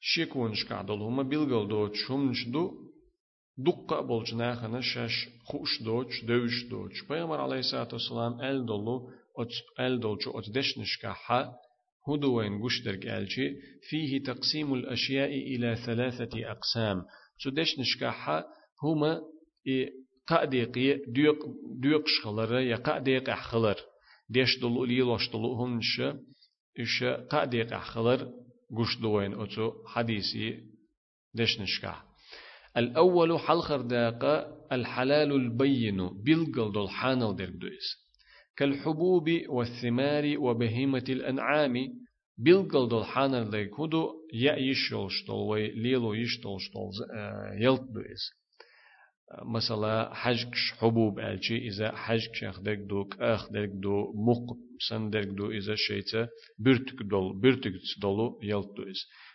شيكونش 0.00 0.64
قعدلهما 0.64 1.22
بلغلدو 1.22 1.86
تشمنشدو 1.86 2.81
دقة 3.58 4.00
بولجناخنا 4.00 4.80
شاش 4.80 5.28
خوش 5.44 5.82
دوش 5.82 6.24
دوش 6.24 6.64
دوش 6.70 7.08
بيامر 7.08 7.40
عليه 7.40 7.58
الصلاة 7.58 7.88
والسلام 7.92 8.40
أل 8.40 8.66
دولو 8.66 9.10
أل 9.80 10.00
دولشو 10.00 10.38
أتدشنشكا 10.38 11.12
حا 11.12 11.52
هدوين 12.08 12.62
قشترك 12.62 13.06
ألشي 13.06 13.54
فيه 13.88 14.22
تقسيم 14.22 14.74
الأشياء 14.74 15.28
إلى 15.28 15.76
ثلاثة 15.86 16.50
أقسام 16.50 17.04
سدش 17.44 17.78
نشكاحة 17.78 18.46
هما 18.82 19.20
قاديقي 20.28 20.94
ديق 21.06 21.38
ديق 21.80 22.02
شخلر 22.06 22.58
يا 22.58 22.76
قاديق 22.76 23.30
أحخلر 23.30 23.76
ديش 24.28 24.58
دلو 24.58 24.84
ليلوش 24.84 25.30
دلو 25.30 25.64
هنش 25.64 26.02
إش 26.80 27.04
قاديق 27.30 27.72
أحخلر 27.72 28.32
قش 28.76 28.98
دوين 29.02 29.40
أتو 29.40 29.72
حديثي 29.86 30.60
دش 31.34 31.60
نشكاح 31.60 32.11
الأول 32.76 33.38
حلخر 33.38 33.80
داقة 33.80 34.46
الحلال 34.72 35.32
البين 35.32 35.96
بالقل 36.24 36.72
دول 36.72 36.90
حانل 36.90 37.36
درك 37.36 37.48
دويس. 37.48 38.02
كالحبوب 38.56 39.30
والثمار 39.48 40.38
وبهيمة 40.38 41.04
الأنعام 41.08 41.74
بيلقل 42.38 42.88
دول 42.88 43.04
حانر 43.04 43.50
ليك 43.50 43.80
هدو 43.80 44.10
يا 44.34 44.56
يشول 44.56 45.10
شتول 45.10 45.48
وي 45.50 45.70
ليلو 45.70 46.14
يشتول 46.14 46.60
شتول 46.60 46.90
يلت 47.60 47.82
بيس 47.82 48.30
مثلا 49.44 50.14
حجكش 50.14 50.72
حبوب 50.78 51.18
ألشي 51.18 51.58
إذا 51.58 51.96
حجكش 51.96 52.44
أخدك 52.44 52.78
دوك 52.78 53.20
أخدك 53.20 53.70
دو 53.74 54.12
مق 54.12 54.56
سندك 54.88 55.26
دو 55.26 55.50
إذا 55.50 55.74
شيتا 55.74 56.28
برتك 56.58 57.02
دول 57.02 57.40
برتك 57.40 57.72
دولو 58.02 58.40
يلت 58.42 58.78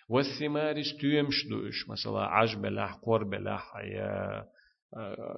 والثمار 0.09 0.79
استيمش 0.79 1.47
دوش 1.49 1.89
مثلا 1.89 2.19
عجب 2.19 2.65
لح 2.65 2.93
قرب 3.03 3.33
لح 3.33 3.73
يا 3.75 4.43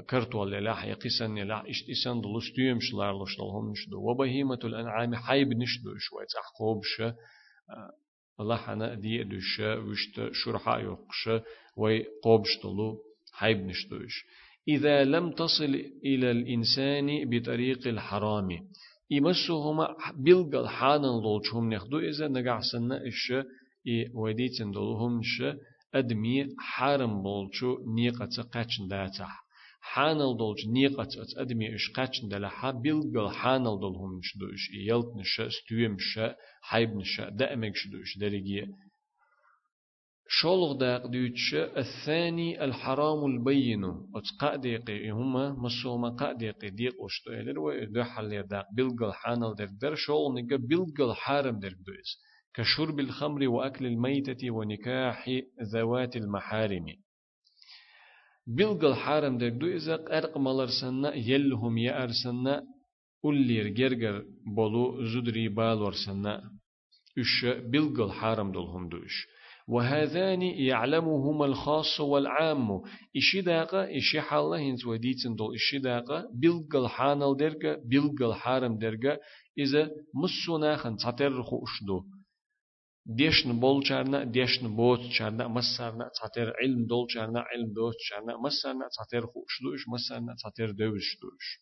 كرتول 0.09 0.51
لا 0.51 0.85
يقسن 0.85 1.35
لا 1.35 1.69
إشت 1.69 1.89
إسان 1.89 2.21
دلوس 2.21 2.53
تيم 2.55 2.79
شلار 2.79 3.23
لشتلهم 3.23 3.71
نشدو 3.71 4.09
وبهيمة 4.09 4.59
الأنعام 4.63 5.15
حيب 5.15 5.47
نشدو 5.47 5.97
شوية 5.97 6.27
أحقوب 6.41 6.81
ش 6.83 7.01
الله 8.39 8.57
حنا 8.57 8.93
دي 8.93 9.23
دوش 9.23 9.59
وشت 9.59 10.29
شرحا 10.31 10.77
يقش 10.79 11.29
وي 11.77 12.05
قوب 12.23 12.45
شتلو 12.45 12.97
حيب 13.33 13.65
نشدوش. 13.65 14.25
إذا 14.67 15.03
لم 15.03 15.31
تصل 15.31 15.75
إلى 16.05 16.31
الإنسان 16.31 17.29
بطريق 17.29 17.87
الحرام 17.87 18.49
يمسهما 19.11 19.95
بلغ 20.17 20.61
الحانا 20.61 21.07
لولشهم 21.07 21.73
نخدو 21.73 21.99
إذا 21.99 22.27
نقعسنا 22.27 23.07
إش 23.07 23.33
بولشو 27.23 27.77
نيقة 27.95 28.43
قاتشن 28.53 28.87
داتح 28.87 29.49
حانل 29.81 30.37
دولج 30.37 30.67
نيقة 30.67 31.07
أدمي 31.37 31.75
إش 31.75 31.91
قاتشن 31.95 32.27
دلحا 32.27 32.71
بيلقل 32.71 33.29
حانل 33.29 33.79
دولهم 33.79 34.17
نشدوش 34.17 34.69
يلت 34.73 35.15
نشا 35.15 35.49
ستويم 35.49 35.95
شا 35.99 36.35
حيب 36.61 36.89
نشا 36.95 37.29
دأمك 37.29 37.75
شدوش 37.75 38.17
درجية 38.17 38.67
شولغ 40.31 40.77
داق 40.77 41.07
ديوتش 41.07 41.53
الثاني 41.53 42.63
الحرام 42.63 43.25
البين 43.25 43.83
أتقاديقي 44.15 45.09
هما 45.09 45.53
مسوما 45.53 46.09
قاديقي 46.09 46.69
ديق 46.69 46.93
أشتو 47.05 47.31
إلر 47.31 47.59
وإدو 47.59 48.03
حل 48.03 48.43
داق 48.43 48.65
بلقل 48.77 49.11
حانل 49.11 49.53
در 49.55 49.69
در 49.81 49.95
شول 49.95 50.33
نيقا 50.33 50.57
بلقل 50.57 51.13
حارم 51.13 51.59
در 51.59 51.73
دويس 51.85 52.11
كشرب 52.53 52.99
الخمر 52.99 53.47
وأكل 53.47 53.85
الميتة 53.85 54.51
ونكاح 54.51 55.29
ذوات 55.73 56.15
المحارم. 56.15 56.85
بلغل 58.47 58.95
حارم 58.95 59.37
دك 59.37 59.51
دو 59.51 59.67
إذا 59.67 60.17
أرق 60.17 60.37
ملرسنا 60.37 61.15
يلهم 61.15 61.77
يأرسنا 61.77 62.63
أولير 63.25 63.67
جرجر 63.67 64.25
بولو 64.55 65.05
زدري 65.05 65.47
بالورسنا 65.49 66.41
إش 67.19 67.45
بلغل 67.45 68.11
حارم 68.11 68.51
دولهم 68.51 68.89
دوش 68.89 69.27
وهذان 69.67 70.41
يعلمهما 70.41 71.45
الخاص 71.45 71.99
والعام. 71.99 72.81
إشي 73.17 73.41
داقة 73.41 73.97
إشي 73.97 74.21
حالة 74.21 74.57
هنز 74.57 74.85
وديتن 74.85 75.35
دول 75.35 75.55
إشي 75.55 75.77
داقة 75.79 76.25
بلغل 76.33 76.89
حانل 76.89 77.37
درجة 77.37 77.81
بلغل 77.85 78.33
حارم 78.33 78.77
درجة 78.77 79.19
إذا 79.57 79.91
مسونا 80.15 80.75
خن 80.77 80.95
تطر 80.97 81.43
خوشدو 81.43 82.01
ديشن 83.17 83.59
بول 83.59 83.83
چارنا 83.83 84.23
ديشن 84.23 84.75
بوت 84.75 84.99
چارنا 85.17 85.47
مسارنا 85.47 86.09
تعتر 86.21 86.53
علم 86.61 86.85
دول 86.85 87.07
چارنا 87.13 87.41
علم 87.51 87.73
دوت 87.73 87.95
چارنا 88.09 88.37
مسارنا 88.37 88.89
تعتر 88.97 89.25
خوشلوش 89.25 89.87
مسارنا 89.87 90.35
تعتر 90.43 90.71
دوشلوش. 90.71 91.59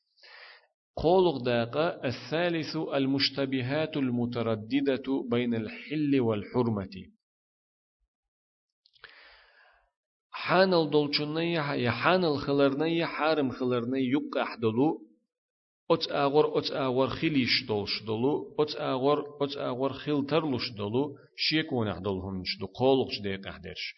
قولق 0.95 1.43
داقة 1.45 1.87
الثالث 2.03 2.75
المشتبهات 2.75 3.97
المترددة 3.97 5.07
بين 5.31 5.55
الحل 5.55 6.19
والحرمة. 6.19 6.95
حانل 10.31 10.89
دولچنية 10.89 11.73
يا 11.73 11.91
حانل 11.91 12.37
خلرنية 12.37 13.05
حارم 13.05 13.51
خلرنية 13.51 14.11
يق 14.11 14.37
أحدلو. 14.37 15.06
أت 15.91 16.11
أغور 16.11 16.59
أت 16.59 16.71
أغور 16.71 17.07
خليش 17.07 17.63
دولش 17.67 18.03
دولو 18.03 18.55
أت 18.59 18.75
أغور 18.75 19.23
أت 19.41 19.57
أغور 19.57 19.93
خيل 19.93 20.25
ترلش 20.25 20.69
دولو 20.77 21.15
شيكون 21.37 21.87
أحدلهم 21.87 22.43
دو 22.59 22.65
قولش 22.65 23.19
ديق 23.21 23.47
أحدرش 23.47 23.95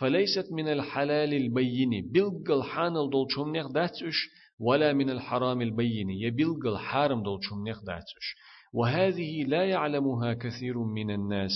فليست 0.00 0.52
من 0.52 0.68
الحلال 0.68 1.34
البين 1.34 2.10
بلقل 2.12 2.62
حانل 2.62 3.10
دولشهم 3.10 3.56
نخ 3.56 3.72
داتش 3.72 4.28
ولا 4.60 4.92
من 4.92 5.10
الحرام 5.10 5.62
البين 5.62 6.10
يبلقل 6.10 6.76
حارم 6.78 7.22
دولشهم 7.22 7.68
نخ 7.68 7.84
داتش 7.84 8.36
وهذه 8.74 9.44
لا 9.44 9.64
يعلمها 9.64 10.34
كثير 10.34 10.78
من 10.78 11.10
الناس 11.10 11.52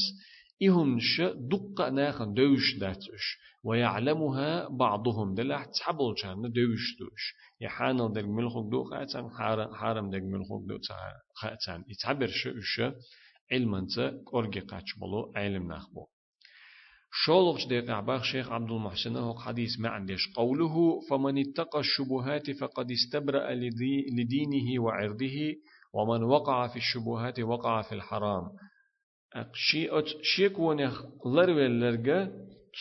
إهم 0.63 0.99
ش 1.01 1.21
دقة 1.21 1.91
ناخن 1.91 2.35
دوش 2.35 2.79
داتش 2.81 3.39
ويعلمها 3.65 4.69
بعضهم 4.69 5.35
دلح 5.35 5.65
تحبل 5.65 6.15
كان 6.23 6.43
دوش 6.43 6.97
دوش. 7.01 7.35
يحانل 7.61 8.13
دق 8.13 8.25
ملخوك 8.25 8.71
دو 8.71 8.85
خاتن 8.85 9.31
حارم 9.79 10.11
دق 10.11 10.23
ملخوك 10.23 10.63
دو 10.69 10.79
خاتن 11.35 11.85
يتعبر 11.89 12.27
شو 12.27 12.51
شو 12.61 12.91
علما 13.53 13.87
قرقي 14.27 14.61
قاتش 14.61 14.99
بلو 15.01 15.33
علم 15.37 15.73
نخبو 15.73 16.07
شولغش 17.25 17.67
ديق 17.67 17.91
عباخ 17.91 18.23
شيخ 18.23 18.53
عبد 18.53 18.71
المحسن 18.71 19.17
هو 19.17 19.39
حديث 19.39 19.81
ما 19.81 19.89
عندش 19.89 20.33
قوله 20.37 21.01
فمن 21.11 21.39
اتقى 21.39 21.81
الشبهات 21.81 22.51
فقد 22.51 22.91
استبرأ 22.91 23.55
لدينه 24.19 24.83
وعرضه 24.83 25.55
ومن 25.93 26.23
وقع 26.23 26.69
في 26.69 26.77
الشبهات 26.77 27.41
وقع 27.41 27.83
في 27.83 27.95
الحرام. 27.95 28.43
شي 29.53 29.91
أت 29.91 30.05
شي 30.23 30.49
كونخ 30.49 31.03
لرول 31.27 31.81
لرجا 31.81 32.33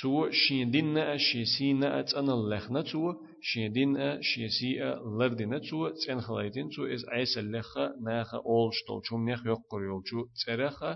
تو 0.02 0.30
شي 0.32 0.66
دينا 0.66 1.18
شي 1.18 1.46
سينا 1.46 2.00
أتنا 2.00 2.34
اللخنا 2.34 2.82
تو 2.82 3.14
شي 3.42 3.68
دينا 3.70 4.22
شي 4.22 4.50
سي 4.50 4.80
لردنا 5.20 5.60
تو 5.60 5.90
تين 5.90 6.22
خلايتين 6.22 6.70
تو 6.70 6.86
إز 6.86 7.06
عيس 7.10 7.38
اللخا 7.38 7.86
ناخا 8.06 8.38
أولش 8.38 8.76
تولشوم 8.88 9.30
نخ 9.30 9.46
يقر 9.46 9.84
يولشو 9.84 10.26
تسرخا 10.36 10.96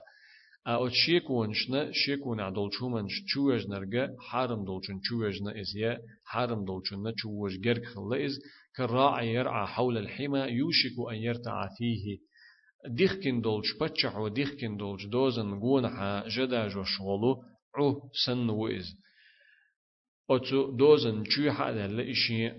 أو 0.68 0.90
شيكونشنا 0.90 1.92
شيكون 1.92 2.40
عدل 2.40 2.70
شومنش 2.72 3.24
چوج 3.34 3.68
نرجع 3.68 4.08
حرم 4.30 4.66
دولشن 4.66 5.00
چوجنا 5.00 5.62
إزيا 5.62 6.00
حرم 6.26 6.66
دولشن 6.66 7.12
چوج 7.22 7.60
جرك 7.62 7.86
خلئز 7.86 8.40
كالراعي 8.76 9.34
يرعى 9.34 9.68
حول 9.68 9.98
الحمى 9.98 10.40
يوشك 10.40 10.96
أن 11.12 11.16
يرتع 11.16 11.68
فيه 11.78 12.18
ديخكن 12.88 13.42
دولش 13.42 13.68
بتشع 13.82 14.18
وديخكن 14.18 14.78
دولش 14.78 15.06
دوزن 15.06 15.60
جونحا 15.60 16.28
جداج 16.28 16.78
وشغلو 16.78 17.44
عو 17.76 18.02
سن 18.26 18.50
وإز 18.50 18.96
أتو 20.30 20.72
دوزن 20.72 21.24
چوحا 21.24 21.72
دل 21.72 22.00
إشي 22.00 22.52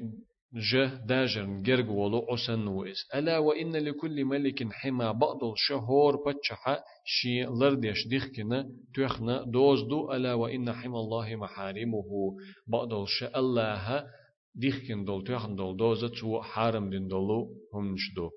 جه 0.55 1.07
داجر 1.07 1.63
جرج 1.63 1.89
ولو 1.91 2.27
عسن 2.31 2.67
وإس 2.67 2.99
ألا 3.15 3.39
وإن 3.39 3.77
لكل 3.77 4.25
ملك 4.25 4.73
حما 4.73 5.13
بعض 5.13 5.39
شهور 5.57 6.17
بتشحا 6.27 6.79
شي 7.05 7.43
لرديش 7.43 8.09
ديخكنا 8.09 8.71
تخنا 8.95 9.43
دوز 9.43 9.83
دو. 9.83 10.13
ألا 10.13 10.35
وإن 10.35 10.73
حما 10.73 11.01
الله 11.01 11.37
محارمه. 11.37 12.37
بعض 12.67 13.05
ش 13.05 13.25
الله 13.25 14.07
ديخكن 14.55 15.05
دول 15.05 15.25
تخن 15.25 15.55
دول 15.55 15.77
دوزة 15.77 16.09
تو 16.09 16.43
حارم 16.43 16.91
دين 16.91 17.09
دولو 17.09 17.49
همش 17.75 18.15
دو. 18.17 18.31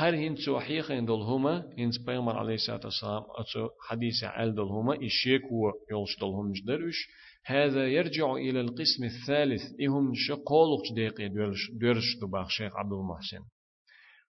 هر 0.00 0.14
هين 0.14 0.34
تو 0.34 0.60
حقيقة 0.60 1.00
دول 1.00 1.22
هما 1.22 1.72
هين 1.78 1.90
بيغمر 2.06 2.36
عليه 2.36 2.54
الصلاة 2.54 2.80
والسلام 2.84 3.22
أتو 3.38 3.68
حديث 3.88 4.24
عال 4.24 4.54
دول 4.54 4.68
هما 4.68 4.94
إشيك 5.06 5.42
ويولش 5.52 6.18
دول 6.20 6.30
همش 6.30 6.62
دروش. 6.62 7.08
هذا 7.44 7.88
يرجع 7.88 8.32
إلى 8.32 8.60
القسم 8.60 9.04
الثالث 9.04 9.62
إهم 9.80 10.12
شقولق 10.14 10.82
دقيقة 10.92 11.26
دورش 11.26 11.70
دورش 11.70 12.16
دباخ 12.22 12.48
شيخ 12.48 12.76
عبد 12.76 12.92
المحسن 12.92 13.40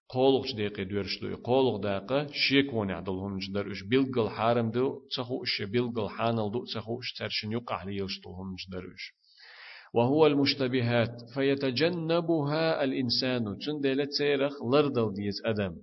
قولق 0.08 0.52
دقيقة 0.52 0.82
دورش 0.82 1.20
دو 1.20 1.36
قولق 1.36 1.80
دقيقة 1.82 2.26
شيك 2.32 2.72
وني 2.72 2.92
عدلهم 2.92 3.38
جدر 3.38 3.72
إش 3.72 3.82
بيلقل 3.82 4.28
حارم 4.28 4.70
دو 4.70 5.02
تخو 5.16 5.42
إش 5.44 5.62
بيلقل 5.62 6.08
حانل 6.08 6.50
دو 6.52 6.64
تخو 6.64 7.00
إش 7.00 7.12
ترشن 7.12 7.52
يقع 7.52 7.82
ليلش 7.84 8.20
دلهم 8.24 8.54
جدر 8.54 8.84
إش 8.94 9.19
وهو 9.94 10.26
المشتبهات 10.26 11.22
فيتجنبها 11.34 12.84
الإنسان. 12.84 13.56
تندل 13.66 14.06
تسيرخ 14.06 14.52
لردل 14.72 15.14
ديز 15.14 15.42
أدم 15.46 15.76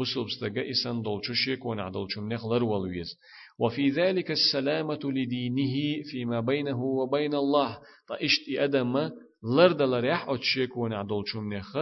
بسوبستغا 0.00 0.70
إسان 0.70 1.02
دولشو 1.02 1.32
شيك 1.32 1.66
وني 1.66 1.82
عدلشو 1.82 2.20
منخ 2.20 2.46
لرولويز 2.46 3.18
وفي 3.58 3.90
ذلك 3.90 4.30
السلامة 4.30 5.00
لدينه 5.04 6.02
فيما 6.10 6.40
بينه 6.40 6.82
وبين 6.82 7.34
الله. 7.34 7.78
طاشت 8.08 8.48
أدم 8.58 9.10
لرد 9.56 9.82
لريح 9.82 10.28
أتشيك 10.28 10.76
ونعدل 10.76 11.22
شمنخ 11.26 11.72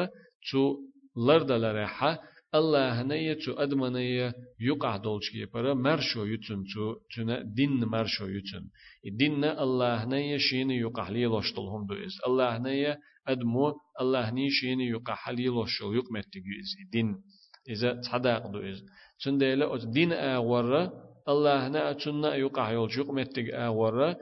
تو 0.50 0.76
لرد 1.16 1.52
لريح 1.52 2.18
الله 2.55 3.01
هنية 3.01 3.33
تو 3.33 3.51
أدمنية 3.53 4.33
يقع 4.59 4.97
دولشكي 4.97 5.45
برا 5.45 5.73
مرشو 5.73 6.25
يتن 6.25 6.63
تو 6.73 6.95
تنا 7.15 7.41
دين 7.41 7.85
مرشو 7.85 8.25
يتن 8.25 8.65
الدين 9.07 9.43
الله 9.43 10.03
هنية 10.03 10.37
شين 10.37 10.71
يقع 10.71 11.09
لي 11.09 11.25
لشتلهم 11.25 11.85
دوئز 11.85 12.15
الله 12.27 12.57
هنية 12.57 12.99
أدمو 13.27 13.73
الله 14.01 14.29
هنية 14.29 14.49
شين 14.49 14.79
يقع 14.79 15.31
لي 15.31 15.47
لشتل 15.47 15.95
يقمت 15.95 16.25
تجيز 16.33 16.69
الدين 16.85 17.15
إذا 17.69 17.93
تصدق 17.93 18.47
دوئز 18.47 18.85
تنديلا 19.23 19.77
دين 19.77 20.11
أغورة 20.13 21.07
الله 21.27 21.67
نا 21.67 21.91
أتنا 21.91 22.35
يقع 22.35 22.71
يولجوق 22.71 23.09
متق 23.11 23.47
آورا 23.53 24.15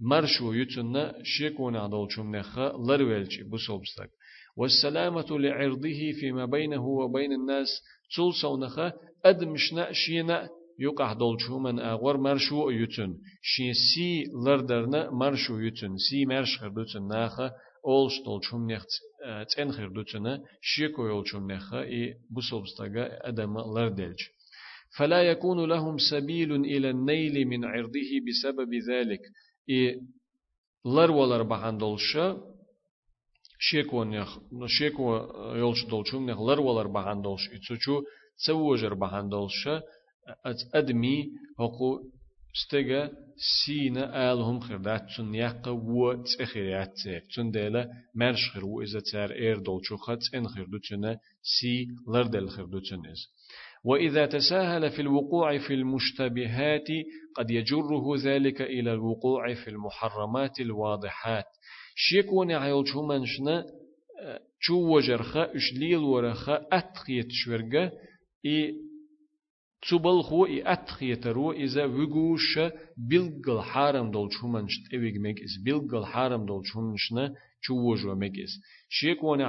مرشو 0.00 0.52
يتنا 0.52 1.14
شيكون 1.22 1.76
عدول 1.76 2.12
شمنخ 2.12 2.58
لرويلجي 2.58 3.42
بصوبستك 3.42 4.10
والسلامة 4.57 5.25
لعرضه 5.39 6.11
فيما 6.19 6.45
بينه 6.45 6.85
وبين 6.85 7.31
الناس. 7.33 7.67
تول 8.15 8.33
سونخ 8.33 8.79
أدمشنا 9.25 9.91
شينا 9.91 10.49
يقع 10.79 11.13
دول 11.13 11.41
شومن 11.41 11.79
أغور 11.79 12.17
مرشو 12.17 12.69
يتن 12.69 13.17
شي 13.41 13.73
سي 13.73 14.23
لردرنا 14.45 15.11
مرشو 15.11 15.59
يتن 15.59 15.97
سي 15.97 16.25
مرش 16.25 16.57
خردوتن 16.59 17.07
ناخ 17.07 17.39
أولش 17.85 18.13
دول 18.25 18.43
شومنخ 18.43 18.83
تن 19.55 19.71
خردوتن 19.71 20.39
شيكو 20.61 21.05
يول 21.05 21.27
شومنخ 21.27 21.73
إي 21.73 22.13
بصوبستك 22.31 22.95
أدم 22.97 23.57
لردلج 23.57 24.19
فلا 24.97 25.21
يكون 25.23 25.69
لهم 25.69 25.97
سبيل 25.97 26.55
إلى 26.55 26.89
النيل 26.89 27.47
من 27.47 27.65
عرضه 27.65 28.11
بسبب 28.27 28.69
ذلك. 28.89 29.19
إي 29.69 30.01
لر 30.85 31.11
ولر 31.11 31.43
بحندولشا 31.43 32.27
شيكو 32.31 32.52
نخ 33.93 34.39
شيكو 34.65 35.15
يولش 35.55 35.85
دولشوم 35.85 36.29
نخ 36.29 36.41
لر 36.41 36.59
ولر 36.59 36.87
بحندولش 36.87 37.49
إتسوچو 37.53 38.01
تسوجر 38.37 38.93
بحندولشا 38.93 39.81
أدمي 40.75 41.29
هقو 41.59 41.99
استجا 42.55 43.11
سينا 43.65 44.33
آلهم 44.33 44.59
خردات 44.59 45.05
تون 45.17 45.35
يقا 45.35 45.71
و 45.71 46.23
تخيرات 46.23 46.93
تيك 47.03 47.23
تون 47.35 47.51
ديلا 47.51 47.89
مرش 48.15 48.57
و 48.63 48.81
إذا 48.81 48.99
تار 49.11 49.31
إير 49.31 49.57
دولشو 49.59 49.97
خط 49.97 50.19
إن 50.35 50.47
خردو 50.47 50.77
تنا 50.89 51.17
سي 51.41 51.87
لردل 52.07 52.49
خردو 52.49 52.79
تنز 52.79 53.19
وإذا 53.85 54.25
تساهل 54.25 54.91
في 54.91 55.01
الوقوع 55.01 55.57
في 55.57 55.73
المشتبهات 55.73 56.87
قد 57.35 57.51
يجره 57.51 58.17
ذلك 58.17 58.61
إلى 58.61 58.93
الوقوع 58.93 59.53
في 59.53 59.69
المحرمات 59.69 60.59
الواضحات 60.59 61.45
شيكون 61.95 62.51
عيل 62.51 62.87
شو 62.87 63.01
منشنا 63.07 63.65
شو 64.59 64.75
وجرخة 64.75 65.43
اشليل 65.55 65.97
ورخة 65.97 66.65
أتخيت 66.71 67.27
شورغة 67.31 67.91
إي 68.45 68.75
تبلخو 69.89 70.45
إي 70.45 70.73
أتخيت 70.73 71.27
رو 71.27 71.51
إذا 71.51 71.85
وقوش 71.85 72.59
بلغل 72.97 73.61
حارم 73.61 74.11
دول 74.11 74.33
شو 74.33 74.47
منشت 74.47 74.93
إيوغ 74.93 75.19
ميكس 75.19 75.57
بلغل 75.65 76.05
حارم 76.05 76.45
دول 76.45 76.65
شو 76.65 76.81
منشنا 76.81 77.35
شو 77.61 77.73
وجو 77.73 78.15
ميكس 78.15 78.51
شيكون 78.89 79.39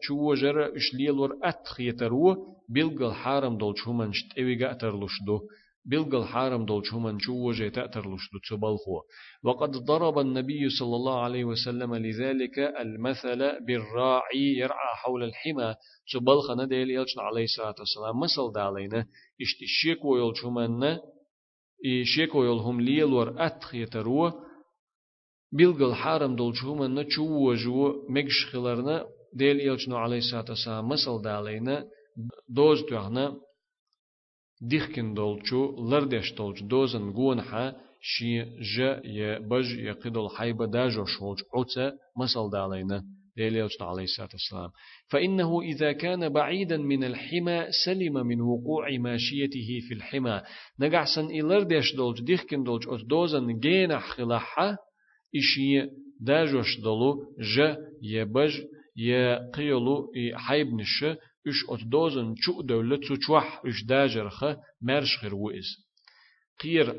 شو 0.00 0.14
وجر 0.14 0.76
اشليل 0.76 1.10
ور 1.10 1.38
أتخيت 1.42 2.02
رو 2.02 2.56
بيلقل 2.68 3.12
حارم 3.12 3.58
دول 3.58 3.78
شومن 3.78 4.12
شت 4.12 4.38
إيوغا 4.38 4.70
أترلوش 4.70 5.22
دو 5.26 5.40
بيلقل 5.84 6.24
حارم 6.24 6.64
دول 6.66 6.86
شومن 6.86 7.18
شو 7.18 7.32
وجه 7.32 7.68
تأترلوش 7.68 8.30
دو 8.32 8.38
تبالخو 8.50 9.00
وقد 9.44 9.70
ضرب 9.70 10.18
النبي 10.18 10.68
صلى 10.68 10.96
الله 10.96 11.20
عليه 11.20 11.44
وسلم 11.44 11.94
لذلك 11.94 12.58
المثل 12.58 13.66
بالراعي 13.66 14.56
يرعى 14.58 14.94
حول 15.02 15.22
الحمى. 15.22 15.74
تبالخ 16.12 16.50
نديل 16.50 16.90
يلشن 16.90 17.20
عليه 17.20 17.44
الصلاة 17.44 17.74
والسلام. 17.78 18.20
مثل 18.20 18.52
دالينا 18.54 19.06
إشتي 19.42 19.66
شيك 19.66 20.04
ويل 20.04 20.36
شومن 20.36 20.98
شيك 22.04 22.34
ويل 22.34 22.58
هم 22.58 22.80
ليل 22.80 23.04
ور 23.04 23.46
أتخيترو 23.46 24.32
بيلقل 25.52 25.94
حارم 25.94 26.36
دول 26.36 26.56
شومن 26.56 27.10
شو 27.10 27.24
وجو 27.24 28.06
مجش 28.08 28.46
خلرنا 28.52 29.06
ديل 29.34 29.60
يلشن 29.60 29.92
عليه 29.92 30.18
الصلاة 30.18 30.44
والسلام. 30.48 30.88
مثل 30.88 31.22
دالينا 31.24 31.84
دوز 32.48 32.84
تهنا 32.90 33.36
ديخكن 34.60 35.14
دولچو 35.14 35.60
لردش 35.90 36.32
دولچ 36.32 36.62
دوزن 36.62 37.12
گونحا 37.12 37.72
شي 38.00 38.42
ج 38.74 38.76
ي 39.04 39.38
بج 39.50 39.66
يقدل 39.88 40.28
حيبة 40.36 40.66
داجو 40.66 41.04
شولج 41.04 41.40
عوتا 41.54 41.92
مسل 42.16 42.50
دالينا 42.50 43.04
ديليوش 43.36 43.82
عليه 43.82 44.02
الصلاة 44.02 44.28
والسلام. 44.32 44.70
فإنه 45.10 45.60
إذا 45.60 45.92
كان 45.92 46.28
بعيدا 46.28 46.76
من 46.76 47.04
الحمى 47.04 47.66
سلم 47.84 48.26
من 48.26 48.40
وقوع 48.40 48.90
ماشيته 48.98 49.80
في 49.88 49.94
الحمى. 49.94 50.42
نقعسن 50.80 51.26
إلردش 51.30 51.94
دولج 51.96 52.20
ديخكن 52.20 52.62
دولج 52.62 52.88
أوت 52.88 53.04
دوزن 53.04 53.58
جينح 53.58 54.08
خلاحة 54.08 54.76
إشي 55.36 55.90
داجوش 56.20 56.80
دولو 56.80 57.24
ج 57.56 57.74
يبج 58.02 58.60
يقيلو 58.96 60.12
حيب 60.34 60.74
نشه 61.46 61.74
إش 61.74 61.80
أتدوزن 61.82 62.34
شو 62.36 62.62
دولة 62.62 62.96
تشوح 62.96 63.62
إش 63.66 63.84
داجرخة 63.84 64.56
مرش 64.82 65.18
غير 65.22 65.34
وإز 65.34 65.66
قير 66.60 66.96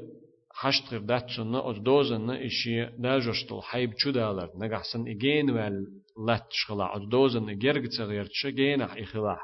حشت 0.53 0.91
غير 0.91 1.01
داتسنا 1.01 1.69
أتدوزن 1.69 2.29
إشي 2.29 2.85
داجرشتل 2.85 3.61
حيب 3.61 3.93
شو 3.97 4.11
دالر 4.11 4.49
نجحسن 4.55 5.07
إجين 5.07 5.51
وال 5.51 5.87
لات 6.27 6.47
شخلا 6.49 6.95
أتدوزن 6.95 7.49
إجرج 7.49 7.87
تغير 7.97 8.25
تش 8.25 8.47
جينح 8.47 8.97
إخلاح 8.97 9.39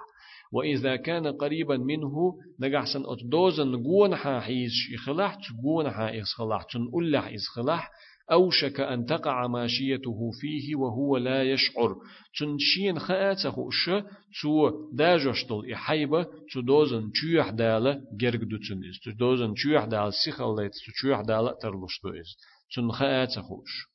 وإذا 0.51 0.95
كان 0.95 1.27
قريبا 1.27 1.77
منه 1.77 2.37
نجحسن 2.59 3.03
أتدوزن 3.05 3.83
جون 3.83 4.15
حيز 4.15 4.71
يخلح 4.93 5.37
جون 5.63 5.91
حا 5.91 6.11
أوشك 8.31 8.79
أن 8.79 9.05
تقع 9.05 9.47
ماشيته 9.47 10.31
فيه 10.41 10.75
وهو 10.75 11.17
لا 11.17 11.43
يشعر. 11.43 11.95
تنشين 12.39 12.99
خاته 12.99 13.69
ش 13.71 13.89
تو 14.41 14.89
داجشتل 14.93 15.71
إحيبة 15.73 16.23
تو 16.53 16.61
دوزن 16.61 17.11
تشيح 17.11 17.49
دالة 17.49 18.01
جرق 18.19 18.39
دوتن 18.39 18.83
إز. 18.89 18.99
تو 19.03 19.11
دوزن 19.11 19.53
تشيح 19.53 19.85
دال 19.85 20.13
سيخل 20.13 20.55
ليت 20.55 20.71
تو 20.71 20.91
تشيح 20.91 21.21
دالة 21.21 21.51
ترلشتو 21.61 22.09
إز. 22.09 22.37
تن 22.75 22.91
خاته 22.91 23.41
خوش 23.41 23.87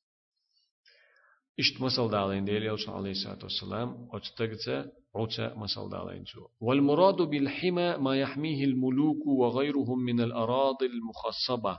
إشت 1.59 1.81
مسل 1.81 2.11
دالين 2.11 2.45
ديل 2.45 2.63
يوسف 2.63 2.91
عليه 2.91 3.11
الصلاة 3.11 3.39
والسلام 3.43 4.09
أتتقت 4.13 4.91
عوتا 5.17 5.55
مسل 5.55 5.89
دالين 5.91 6.25
تو 6.25 6.41
والمراد 6.61 7.17
بالحمى 7.17 7.97
ما 7.97 8.21
يحميه 8.21 8.65
الملوك 8.65 9.27
وغيرهم 9.27 9.99
من 9.99 10.21
الأراضي 10.21 10.87
المخصبة. 10.87 11.79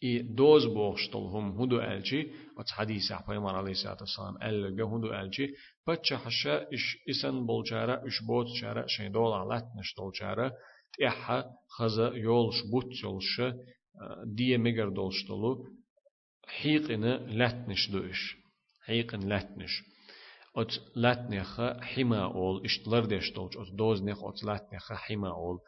i 0.00 0.38
doz 0.38 0.74
boştol 0.74 1.32
hum 1.32 1.58
hudu 1.58 1.80
elçi 1.82 2.34
o 2.56 2.62
hadisi 2.76 3.12
e 3.12 3.16
Peygamber 3.26 3.54
Aleyhisselatü 3.54 4.04
Vesselam 4.04 4.42
elge 4.42 4.82
hudu 4.82 5.08
elçi 5.14 5.54
pacha 5.86 6.24
haşa 6.24 6.68
iş 6.70 6.84
isen 7.06 7.48
bolçara 7.48 8.02
iş 8.08 8.14
bot 8.28 8.48
çara 8.60 8.88
şey 8.88 9.14
dola 9.14 9.48
latmış 9.48 9.88
dolçara 9.98 10.52
tiha 10.96 11.38
haza 11.76 12.08
yolş 12.16 12.56
but 12.72 13.02
yolşu 13.02 13.42
e, 13.42 14.04
diye 14.36 14.58
megar 14.58 14.96
dolştolu 14.96 15.50
hiqini 16.60 17.38
latmış 17.38 17.92
döyüş 17.92 18.38
hiqin 18.88 19.30
latmış 19.30 19.72
ot 20.54 20.72
latneha 20.96 21.68
hima 21.96 22.32
ol 22.32 22.64
iştlar 22.64 23.10
deştolç 23.10 23.56
ot 23.56 23.68
doz 23.78 23.98
neha 24.02 24.20
ot 24.30 24.38
latneha 24.48 24.94
hima 25.08 25.28
e 25.28 25.38
ol 25.46 25.58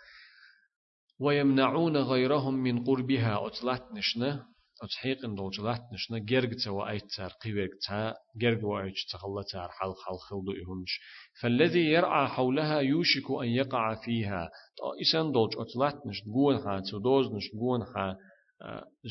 ويمنعون 1.21 1.97
غيرهم 1.97 2.55
من 2.55 2.85
قربها. 2.85 3.47
أتلات 3.47 3.83
نشنا 3.93 4.47
أتحيق 4.83 5.25
إن 5.25 5.35
دولج 5.35 5.61
لات 5.61 5.83
نشنا 5.93 6.19
جرج 6.19 6.55
توا 6.65 6.91
أي 6.91 7.01
تار 7.01 7.31
قيوك 7.45 7.71
تا 7.89 8.15
جرج 8.41 8.65
وأيج 8.65 8.95
تخلى 9.13 9.45
تار 9.53 9.69
حل 9.69 9.95
حل 10.07 10.19
خلدو 10.29 10.53
إهونش. 10.53 11.01
فالذي 11.41 11.81
يرعى 11.81 12.29
حولها 12.29 12.81
يوشك 12.81 13.31
أن 13.43 13.49
يقع 13.49 13.95
فيها. 13.95 14.51
إسان 15.03 15.33
دولج 15.33 15.53
أتلات 15.59 16.07
نش 16.07 16.25
جون 16.25 16.55
ها 16.55 16.83
تدوز 16.93 17.27
نش 17.27 17.51
جون 17.55 17.83
ها 17.83 18.17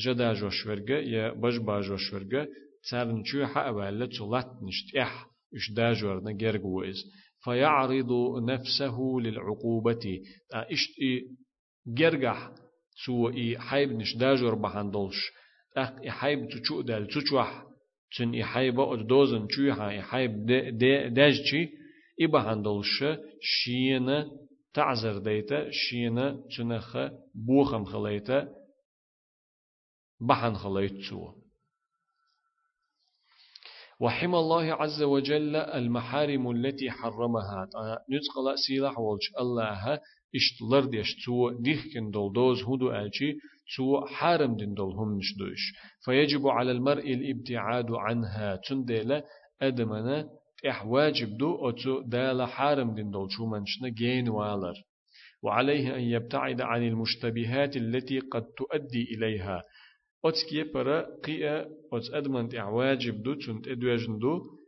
جدا 0.04 0.32
جوشورجا 0.32 0.98
يا 0.98 1.32
بجبا 1.32 1.80
جوشورجا 1.80 2.46
تار 2.90 3.12
نشو 3.12 3.46
حق 3.46 3.66
أبالة 3.66 4.06
تلات 4.06 4.46
نش 4.62 4.92
تيح 4.92 5.26
إش 5.56 5.72
داجورنا 5.72 6.32
جرج 6.32 6.64
وإز 6.64 7.04
فيعرض 7.44 8.12
نفسه 8.42 8.98
للعقوبة. 9.20 10.20
إشت 10.54 10.90
جرجح 11.86 12.50
سو 13.06 13.28
إي 13.28 13.58
حيب 13.58 13.92
نش 13.92 14.16
داجور 14.16 14.54
بحندلش 14.54 15.32
أخ 15.76 15.90
إي 15.98 16.10
حيب 16.10 16.48
تشو 16.48 16.80
دال 16.80 17.06
تشوح 17.06 17.64
تن 18.16 18.34
إي 18.34 18.44
حيب 18.44 18.80
أد 18.80 19.06
دوزن 19.06 19.46
تشوها 19.46 19.90
إي 19.90 20.02
حيب 20.02 20.46
داجتي 21.14 21.68
إي 22.20 22.26
بحندلش 22.26 23.04
شينا 23.40 24.30
تعذر 24.74 25.18
ديتا. 25.18 25.70
شينا 25.70 26.42
تنخ 26.56 26.96
بوخم 27.34 27.84
خليتا. 27.84 28.48
بحن 30.20 30.54
خليت 30.54 31.00
سو 31.10 31.32
وحمى 34.00 34.38
الله 34.38 34.72
عز 34.74 35.02
وجل 35.02 35.56
المحارم 35.56 36.50
التي 36.50 36.90
حرمها. 36.90 37.68
نتقل 38.10 38.58
سيلاح 38.66 38.98
والش 38.98 39.32
الله 39.40 40.00
اشتلر 40.34 40.84
ديش 40.84 41.24
تو 41.24 41.50
ديخكن 41.50 42.10
دول 42.10 42.32
دوز 42.32 42.62
هدو 42.62 42.90
ألشي 42.90 43.30
تو 43.76 44.06
حارم 44.06 44.56
دين 44.56 44.74
دول 44.74 44.92
هم 44.92 45.18
نشدوش 45.18 45.62
فيجب 46.04 46.46
على 46.48 46.70
المرء 46.72 47.12
الابتعاد 47.12 47.90
عنها. 47.90 48.56
تنديلا 48.56 49.24
أدمنا 49.62 50.28
إح 50.68 50.86
واجب 50.86 51.36
دو 51.36 51.68
أتو 51.68 52.00
دال 52.00 52.42
حارم 52.48 52.94
دين 52.94 53.10
دول 53.10 53.32
شو 53.32 53.46
منشنا 53.46 53.88
جين 53.88 54.28
والر 54.28 54.74
وعليه 55.42 55.96
أن 55.96 56.00
يبتعد 56.00 56.60
عن 56.60 56.82
المشتبهات 56.82 57.76
التي 57.76 58.18
قد 58.18 58.44
تؤدي 58.58 59.02
إليها. 59.14 59.62
أتكي 60.24 60.62
برا 60.74 61.06
قيا 61.24 61.66
أت 61.92 62.06
أدمن 62.12 62.56
إح 62.56 62.68
دو 63.22 63.34
تند 63.34 63.68
إدواجن 63.68 64.18
دو 64.18 64.59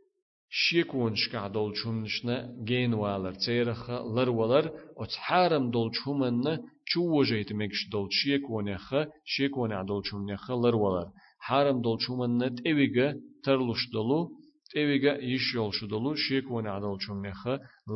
شيكون 0.55 1.15
شكع 1.15 1.47
دول 1.47 1.77
شمنشنا 1.77 2.55
جين 2.63 2.93
والر 2.93 3.33
تيرخ 3.33 3.91
لر 3.91 4.29
ولر 4.29 4.71
حارم 5.17 5.71
دول 5.71 5.91
شمن 5.95 6.57
شو 6.85 7.01
وجيت 7.01 7.53
مكش 7.53 7.89
دول 7.91 8.07
شيكون 8.11 8.67
يخ 8.67 8.93
شيكون 9.25 9.85
دول 9.85 10.01
شمنخ 10.05 10.51
لر 10.51 10.75
ولر 10.75 11.07
حارم 11.39 11.81
دول 11.81 12.01
شمن 12.01 12.55
تيويغا 12.55 13.15
ترلش 13.43 13.89
دولو 13.93 14.31
تيويغا 14.71 15.17
يشيول 15.17 15.73
شدولو 15.73 16.15
شيكون 16.15 16.63
دول 16.79 17.01
شمنخ 17.01 17.47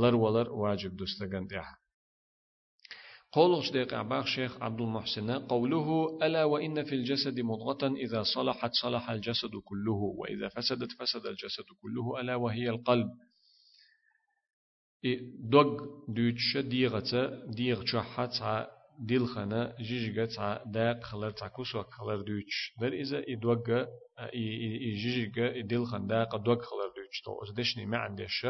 لر 0.02 0.15
ولر 0.15 0.52
واجب 0.52 0.96
دستگند 0.96 1.54
قول 3.31 3.63
صديق 3.63 3.93
عباق 3.93 4.25
شيخ 4.25 4.61
عبد 4.61 4.81
المحسن 4.81 5.31
قوله 5.31 6.17
ألا 6.23 6.43
وإن 6.43 6.83
في 6.83 6.95
الجسد 6.95 7.39
مضغة 7.39 7.87
إذا 7.87 8.23
صلحت 8.23 8.71
صلح 8.81 9.09
الجسد 9.09 9.51
كله 9.65 10.13
وإذا 10.17 10.47
فسدت 10.47 10.91
فسد 10.99 11.25
الجسد 11.25 11.65
كله 11.81 12.21
ألا 12.21 12.35
وهي 12.35 12.69
القلب. 12.69 13.07
دوغ 15.51 15.85
دوتش 16.07 16.57
ديغة 16.57 17.43
ديغ 17.47 17.85
شحة 17.85 18.67
ديلخنا 18.99 19.75
جيجة 19.79 20.63
داق 20.65 21.03
خلر 21.03 21.31
تعكوس 21.31 21.75
وخلر 21.75 22.21
دوتش 22.21 22.73
در 22.81 22.93
إذا 22.93 23.23
إدوغ 23.27 23.85
جيجة 25.03 25.61
ديلخن 25.61 26.07
داق 26.07 26.35
دوغ 26.35 26.61
خلر 26.61 26.87
دوتش 26.95 27.21
تو 27.25 27.43
أزدشني 27.43 27.85
ما 27.85 27.97
عندش 27.97 28.45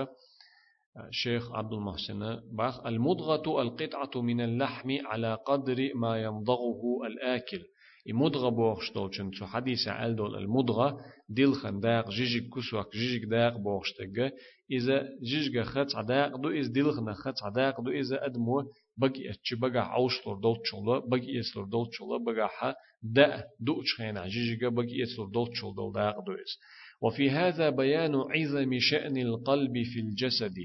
شيخ 1.12 1.52
عبد 1.52 1.74
المحسن. 1.74 2.40
باخ 2.52 2.86
المضغة 2.86 3.62
القطعة 3.62 4.22
من 4.22 4.42
اللحم 4.42 4.98
على 5.06 5.38
قدر 5.48 5.92
ما 5.96 6.22
يمضغه 6.24 6.82
الآكل. 7.08 7.62
المضغة 8.10 8.50
بوخشتولشن 8.50 9.32
تو 9.32 9.46
حديث 9.46 9.90
دول 9.90 10.36
المضغة 10.36 10.98
ديل 11.30 11.54
خنداق 11.54 12.10
جيجك 12.10 12.50
كسوك 12.56 12.96
جيجك 12.96 13.26
داق 13.26 13.58
بوخشتك 13.58 14.34
إذا 14.72 15.10
جيجك 15.24 15.62
خط 15.62 15.96
عداق 15.96 16.36
دو 16.36 16.50
إز 16.50 16.68
ديل 16.68 16.92
خنا 16.92 17.14
خط 17.14 17.44
عداق 17.44 17.82
دو 17.82 17.92
إذا 17.92 18.26
أدمو 18.26 18.64
بقي 18.98 19.30
أتش 19.32 19.54
بقى 19.54 19.80
عوشلور 19.94 20.40
دول 20.40 20.58
تشولا 20.64 21.00
بقي 21.00 21.28
يسلور 21.28 21.66
دول 21.66 21.90
تشولا 21.90 22.24
بقى 22.24 22.48
ح 22.48 22.74
دا 23.04 23.44
دو 23.60 23.82
تشخينا 23.82 24.28
جيجك 24.28 24.74
بقي 24.74 24.96
يسلور 25.04 25.28
دول 25.30 25.48
تشول 25.48 25.76
دول 25.76 25.94
داق 25.94 26.16
دو 26.26 26.32
إز 26.32 26.58
وفي 27.02 27.30
هذا 27.30 27.70
بيان 27.70 28.16
عظم 28.16 28.80
شأن 28.80 29.18
القلب 29.18 29.74
في 29.94 30.00
الجسد. 30.00 30.56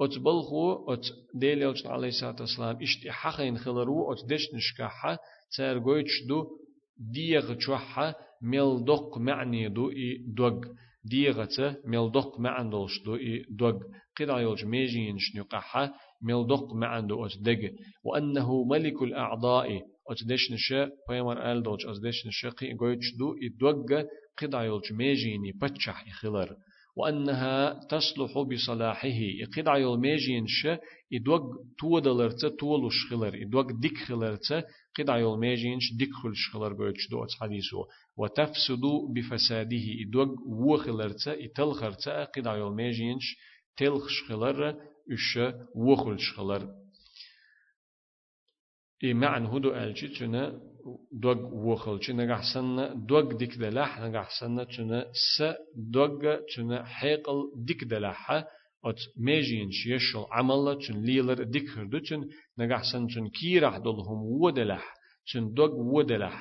أت 0.00 0.18
بلخو 0.18 0.92
أت 0.92 1.06
ديل 1.34 1.62
يوجد 1.62 1.86
عليه 1.86 2.08
الصلاة 2.08 2.36
والسلام 2.40 2.82
إشت 2.82 3.08
حقين 3.08 3.58
خلرو 3.58 4.12
أت 4.12 4.18
دش 4.28 4.54
نشكحة 4.54 5.18
تار 5.56 5.78
قويتش 5.78 6.22
دو 6.28 6.46
ديغ 7.14 7.54
تشوحة 7.54 8.14
ميل 8.42 8.84
دق 8.84 9.18
معني 9.18 9.68
دو 9.68 9.90
إي 9.90 10.24
دوغ 10.36 10.60
ديغة 11.04 11.76
ميل 11.84 12.12
دق 12.12 12.40
معن 12.40 12.70
دولش 12.70 13.02
دو 13.04 13.16
إي 13.16 13.44
دوغ 13.50 13.78
قد 14.20 14.28
يوج 14.28 14.64
ميجين 14.64 15.18
شنقحة 15.18 15.92
ميل 16.22 16.46
دق 16.46 16.74
معن 16.74 17.06
دو 17.06 17.26
أت 17.26 17.38
دق 17.40 17.72
وأنه 18.04 18.64
ملك 18.64 19.02
الأعضاء 19.02 19.68
أت 20.10 20.24
دش 20.26 20.52
نشا 20.52 20.90
بيمر 21.08 21.52
آل 21.52 21.62
دولش 21.62 21.86
أت 21.86 22.00
دش 22.02 22.26
نشا 22.26 22.48
قي 22.48 22.74
قويتش 22.74 23.16
دو 23.18 23.34
إي 23.42 23.48
دوغ 23.48 24.02
قد 24.38 24.54
يوج 24.54 24.92
ميجيني 24.92 25.52
بتشح 25.62 26.08
يخلر 26.08 26.56
وأنها 26.96 27.80
تصلح 27.90 28.38
بصلاحه. 28.38 29.08
يقيد 29.08 29.68
عيول 29.68 30.00
ميجينش 30.00 30.66
إدوغ 31.12 31.40
تودلرت 31.78 32.46
تولش 32.46 33.06
خلر 33.10 33.42
إدوغ 33.42 33.66
ديك 33.80 33.98
خلرت 33.98 34.64
قيد 34.96 35.10
عيول 35.10 35.38
ميجينش 35.38 35.92
ديك 35.98 36.12
خلش 36.22 36.50
خلر 36.52 36.74
قويتش 36.74 37.08
دو 37.10 37.26
حديثه 37.40 37.86
وتفسد 38.16 38.84
بفساده. 39.14 39.84
إدوغ 40.06 40.28
وخلرت 40.46 41.28
إتلخرت 41.28 42.08
قيد 42.08 42.46
عيول 42.46 42.74
ميجينش 42.74 43.36
تلخش 43.76 44.22
خلر 44.28 44.74
إش 45.12 45.38
وخلش 45.74 46.32
خلر 46.36 46.68
إي 49.04 49.14
معن 49.14 49.46
هدو 49.46 49.74
ألجي 49.74 50.08
تنا 50.08 50.60
دوغ 51.22 51.40
وخل 51.68 51.98
چنا 52.04 52.24
غحسن 52.30 52.68
دوغ 53.08 53.26
ديك 53.40 53.54
دلاح 53.58 54.00
غحسن 54.00 54.56
چنا 54.74 54.98
س 55.32 55.42
دوغ 55.94 56.20
چنا 56.52 56.84
حيقل 56.84 57.38
ديك 57.68 57.84
دلاح 57.84 58.30
ات 58.88 59.00
ميجين 59.26 59.70
شيشل 59.70 60.24
عمل 60.36 60.64
چن 60.84 60.96
ليلر 61.06 61.42
ديك 61.42 61.66
خردو 61.68 61.98
چن 62.08 62.20
نغحسن 62.58 63.06
چن 63.12 63.26
كيرح 63.38 63.74
دلهم 63.86 64.20
ودلاح 64.42 64.84
چن 65.28 65.44
دوغ 65.56 65.72
ودلاح 65.94 66.36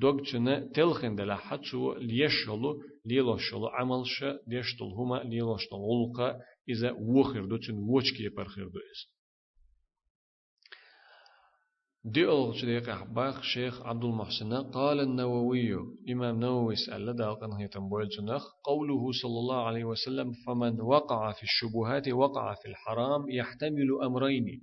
دوغ 0.00 0.16
چنا 0.28 0.54
تلخن 0.74 1.14
دلاح. 1.14 1.44
چو 1.66 1.94
ليشلو 1.94 2.70
ليلوشلو 3.08 3.66
عمل 3.66 4.02
ش 4.06 4.24
ديشتل 4.46 4.90
هما 4.98 5.16
ليلوشتل 5.30 5.76
ولقا 5.90 6.28
إذا 6.68 6.90
وخردو 6.92 7.58
چن 7.58 7.76
وچكي 7.92 8.28
پر 8.36 8.44
خردو 8.44 8.78
إز 8.90 9.19
ديول 12.04 12.54
شريق 12.56 12.88
أحباق 12.88 13.42
شيخ 13.42 13.86
عبد 13.86 14.04
المحسن 14.04 14.54
قال 14.54 15.00
النووي 15.00 15.74
إمام 16.10 16.40
نووي 16.40 16.76
سأل 16.76 17.16
دالقن 17.16 17.52
هي 17.52 17.68
تنبويل 17.68 18.08
جنخ 18.08 18.42
قوله 18.64 19.12
صلى 19.22 19.38
الله 19.38 19.66
عليه 19.66 19.84
وسلم 19.84 20.32
فمن 20.46 20.80
وقع 20.80 21.32
في 21.32 21.42
الشبهات 21.42 22.08
وقع 22.08 22.54
في 22.54 22.68
الحرام 22.68 23.30
يحتمل 23.30 23.88
أمرين 24.04 24.60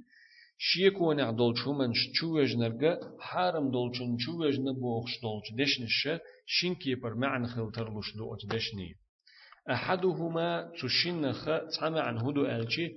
شيك 0.58 1.02
ونع 1.02 1.32
دولشو 1.32 1.74
من 1.74 1.94
شوج 1.94 2.56
نرجع 2.56 2.98
حرم 3.20 3.72
دولشن 3.72 4.18
شوج 4.18 4.60
نبوخش 4.60 5.12
دولش 5.22 5.54
دشنش 5.58 6.10
شينكي 6.46 6.96
بر 6.96 7.16
معنى 7.16 7.48
خلتر 7.48 8.00
لش 8.00 8.16
دوت 8.18 8.46
دشني 8.56 8.94
أحدهما 9.72 10.72
تشنخ 10.82 11.46
تعمى 11.80 12.00
عن 12.00 12.18
هدو 12.18 12.46
ألشي 12.46 12.88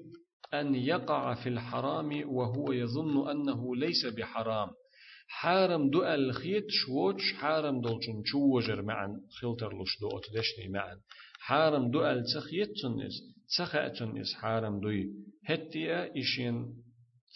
أن 0.55 0.75
يقع 0.75 1.35
في 1.35 1.49
الحرام 1.49 2.23
وهو 2.27 2.73
يظن 2.73 3.31
أنه 3.31 3.77
ليس 3.77 4.07
بحرام. 4.07 4.69
حارم 5.29 5.91
دو 5.91 6.05
الخيط 6.05 6.65
شوش 6.69 7.35
حارم 7.35 7.81
دولشن 7.81 8.23
شوجر 8.25 8.83
معا 8.83 9.21
خلتر 9.41 9.83
لش 9.83 10.01
دو 10.01 10.09
أتدشني 10.09 10.69
معا 10.69 10.97
حارم 11.41 11.91
دو 11.91 12.07
التخيط 12.07 12.69
تنس 12.83 13.15
تخأ 13.59 13.89
تنس 13.89 14.35
حارم 14.35 14.81
دوي؟ 14.81 15.11
هتيا 15.47 16.19
إشين 16.19 16.67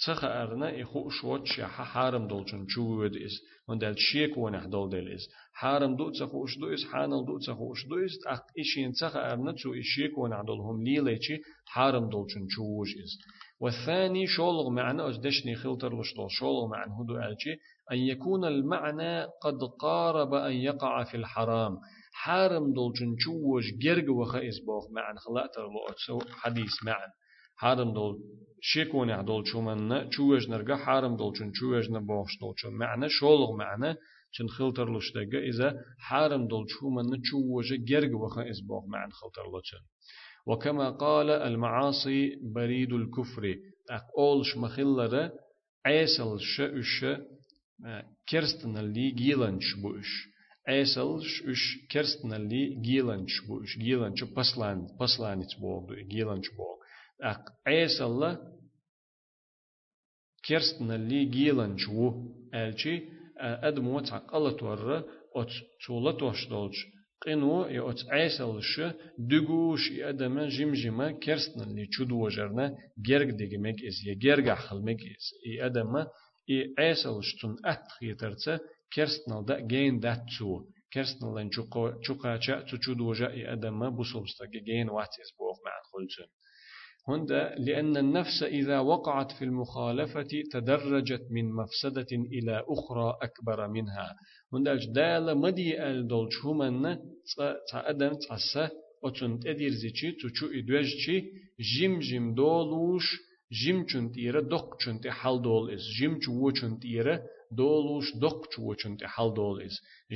تخا 0.03 0.43
أرنا 0.43 0.83
إخو 0.83 1.09
شوت 1.11 1.47
شيا 1.47 1.67
حارم 1.67 2.27
دولشن 2.27 2.67
شوود 2.69 3.17
إس 3.17 3.43
من 3.69 3.79
دل 3.79 3.99
شيك 3.99 4.37
ونح 4.37 4.65
دول 4.65 4.91
دل 4.91 5.09
إس 5.13 5.29
حارم 5.53 5.97
دو 5.97 6.11
تخو 6.11 6.45
أش 6.45 6.59
دو 6.59 6.75
إس 6.75 6.85
حانل 6.85 7.25
دو 7.27 7.39
تخو 7.39 7.73
أش 7.73 7.87
دو 7.87 8.05
إس 8.05 8.19
أخ 8.27 8.41
إشين 8.59 8.93
تخا 8.93 9.33
أرنا 9.33 9.53
تو 9.53 9.75
إشيك 9.75 10.19
ونح 10.19 10.41
دولهم 10.41 10.83
ليليتشي 10.83 11.37
حارم 11.67 12.09
دولشن 12.09 12.47
شوج 12.49 12.89
إس 13.05 13.19
والثاني 13.61 14.27
شولغ 14.27 14.71
معنى 14.71 15.03
أجدشني 15.09 15.55
خلتر 15.57 16.01
لشتول 16.01 16.31
شولغ 16.31 16.67
معنى 16.67 16.93
هدو 17.01 17.17
ألشي 17.17 17.53
أن 17.93 17.99
يكون 17.99 18.45
المعنى 18.45 19.25
قد 19.25 19.59
قارب 19.81 20.35
أن 20.35 20.53
يقع 20.53 21.05
في 21.05 21.17
الحرام 21.17 21.77
حارم 22.13 22.73
دولشن 22.73 23.17
شوج 23.19 23.65
جرق 23.83 24.11
وخا 24.11 24.49
إسبوخ 24.49 24.91
معنى 24.91 25.19
خلاتر 25.19 25.63
لو 25.63 26.21
حديث 26.31 26.73
معنى 26.85 27.13
حارم 27.56 27.94
دول 27.94 28.18
شيكون 28.62 29.10
يعدول 29.10 29.48
شو 29.48 29.62
من 29.62 30.12
شوج 30.12 30.50
نرجع 30.50 30.76
حارم 30.76 31.16
دول 31.16 31.38
شن 31.38 31.52
شوج 31.54 31.92
نبوش 31.92 32.40
دول 32.42 32.54
شو 32.58 32.72
معنى 32.72 33.10
شولغ 33.10 33.56
معنى 33.56 33.96
شن 34.32 34.48
خلتر 34.48 34.98
لشتاقة 34.98 35.40
إذا 35.50 35.76
حارم 36.00 36.48
دول 36.48 36.66
شو 36.70 36.90
من 36.90 37.04
شوج 37.24 37.74
جرج 37.74 38.14
وخا 38.14 38.50
إزبوغ 38.50 38.86
معنى 38.88 39.12
خلتر 39.12 39.42
لشن 39.60 39.84
وكما 40.48 40.90
قال 40.90 41.30
المعاصي 41.30 42.36
بريد 42.54 42.94
الكفر 42.94 43.56
أقولش 43.90 44.58
مخلرة 44.58 45.32
عيسل 45.86 46.40
شأش 46.40 47.06
كرستن 48.30 48.78
اللي 48.78 49.12
جيلنش 49.12 49.76
بوش 49.82 50.28
عيسلش 50.68 51.42
اش 51.42 51.78
كرستن 51.92 52.34
اللي 52.34 52.76
جيلنش 52.82 53.42
بوش 53.48 53.78
جيلنش 53.78 54.24
بسلان 54.24 54.88
بسلان 55.02 55.48
تبوغ 55.48 55.94
جيلنش 55.94 56.48
بوغ 56.58 56.76
أق 57.23 57.41
عيس 57.67 58.01
الله 58.01 58.55
كرستنا 60.49 60.95
اللي 60.95 61.25
جيلان 61.25 61.77
جو 61.77 62.31
ألشي 62.55 63.03
أدمو 63.39 64.01
تعقلت 64.01 64.63
ورا 64.63 65.05
أت 65.37 65.51
تولت 65.87 66.23
وشدولش 66.23 66.77
قنو 67.27 67.65
يا 67.67 67.91
أت 67.91 67.99
عيس 68.11 68.41
ألش 68.41 68.81
دقوش 69.19 69.93
أدم 69.93 70.41
جم 70.49 70.73
جما 70.73 71.13
كرستنا 71.13 71.65
اللي 71.65 71.87
تشدو 71.87 72.25
وجرنا 72.25 72.77
جرق 72.99 73.29
دقمك 73.41 73.85
إز 73.89 73.99
يا 74.07 74.15
جرق 74.15 74.53
أحلمك 74.53 75.01
إز. 75.01 75.27
إي 75.47 75.67
أدم 75.67 75.97
إي 76.51 76.75
عيس 76.79 77.07
ألش 77.07 77.43
تن 77.43 77.57
أتخيترت 77.65 78.61
كرستنا 78.95 79.43
دا 79.49 79.61
جين 79.61 80.01
دا 80.01 80.15
تو. 80.39 80.65
كرستنا 80.95 81.41
لن 81.41 81.51
چوقا 81.51 81.99
چوقا 82.07 82.37
چا 82.39 82.63
تشدو 82.79 83.11
وجا 83.11 83.29
إي 83.31 83.53
أدم 83.53 83.91
بوسوبستا 83.91 84.45
جين 84.67 84.89
واتيز 84.89 85.31
بوخ 85.39 85.57
مع 85.67 85.73
خلجن 85.93 86.31
هند 87.09 87.33
لأن 87.59 87.97
النفس 87.97 88.43
إذا 88.43 88.79
وقعت 88.81 89.33
في 89.33 89.45
المخالفة 89.45 90.29
تدرجت 90.53 91.27
من 91.31 91.53
مفسدة 91.53 92.07
إلى 92.13 92.65
أخرى 92.69 93.17
أكبر 93.23 93.69
منها. 93.69 94.17
هند 94.53 94.69
الجدال 94.69 95.39
مدي 95.39 95.83
الدول 95.83 96.33
شومن 96.33 96.99
تعدم 97.71 98.13
تعسى 98.29 98.69
أتون 99.05 99.41
أدير 99.47 99.71
زيشي 99.71 100.13
تشو 100.13 100.47
إدوجشي 100.59 101.17
جيم 101.61 101.99
جيم 101.99 102.35
دولوش 102.35 103.07
جيم 103.61 103.79
چون 103.91 104.13
تيرا 104.13 104.41
دق 104.41 104.69
چون 104.81 105.01
تي 105.01 105.11
دول 105.45 105.77
جيم 105.97 106.19
چو 106.25 106.51
چون 106.59 106.79
تيرا 106.81 107.17
دولوش 107.59 108.07
دق 108.23 108.41
چو 108.53 108.75
چون 108.75 108.97
تي 108.97 109.07
دول 109.37 109.69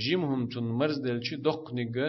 جيم 0.04 0.24
هم 0.24 0.48
چون 0.48 0.64
مرز 0.78 0.98
دلشي 1.00 1.36
دق 1.36 1.64
نيگه 1.74 2.08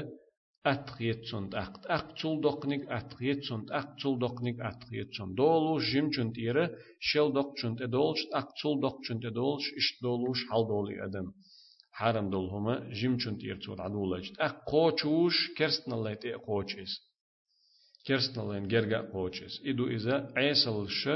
أتقيتسون 0.65 1.56
أقت 1.56 1.86
أقتل 1.86 2.41
دقنك 2.41 2.82
أتقيتسون 2.89 3.72
أقتل 3.72 4.19
دقنك 4.19 4.60
أتقيتسون 4.60 5.36
دولو 5.36 5.80
جيم 5.80 6.10
چون 6.12 6.34
تيرا 6.34 6.69
شل 7.00 7.32
دق 7.34 7.54
چون 7.62 7.76
تدولش 7.76 8.19
أقتل 8.34 8.80
دق 8.84 8.98
چون 9.06 9.19
تدولش 9.19 9.65
إش 9.78 9.88
دولوش 10.02 10.39
حل 10.52 10.63
دولي 10.67 11.06
أدم. 11.06 11.34
حرم 11.91 12.30
دول 12.30 12.50
هما 12.50 12.89
جيم 12.89 13.17
چون 13.17 13.38
تير 13.38 13.58
تود 13.63 13.80
عدولج 13.80 14.32
أق 14.39 14.56
قوچوش 14.72 15.36
كرستنا 15.58 15.95
الله 15.95 16.13
تي 16.13 16.34
قوچيس 16.34 16.91
كرستنا 18.08 18.43
الله 18.43 18.60
جرجا 18.60 19.02
قوچيس 19.13 19.54
إدو 19.65 19.88
إذا 19.88 20.34
عيسلش 20.38 21.10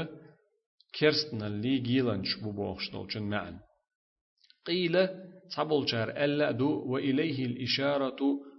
كرستنا 1.00 1.46
اللي 1.46 1.78
جيلنش 1.78 2.36
ببوخش 2.42 2.90
دولشن 2.90 3.22
معن. 3.22 3.58
قيل 4.66 5.08
تبول 5.56 5.88
شار 5.88 6.08
ألا 6.10 6.50
دو 6.50 6.70
وإليه 6.92 7.46
الإشارة 7.46 8.16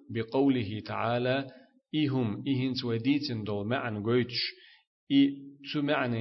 بقوله 0.10 0.80
تعالى 0.86 1.48
إهم 1.96 2.44
إهن 2.48 2.74
سوديتن 2.74 3.44
دول 3.44 3.68
معن 3.68 4.04
قويتش 4.04 4.54
إي 5.12 5.38
تو 5.74 5.82
معنى 5.82 6.18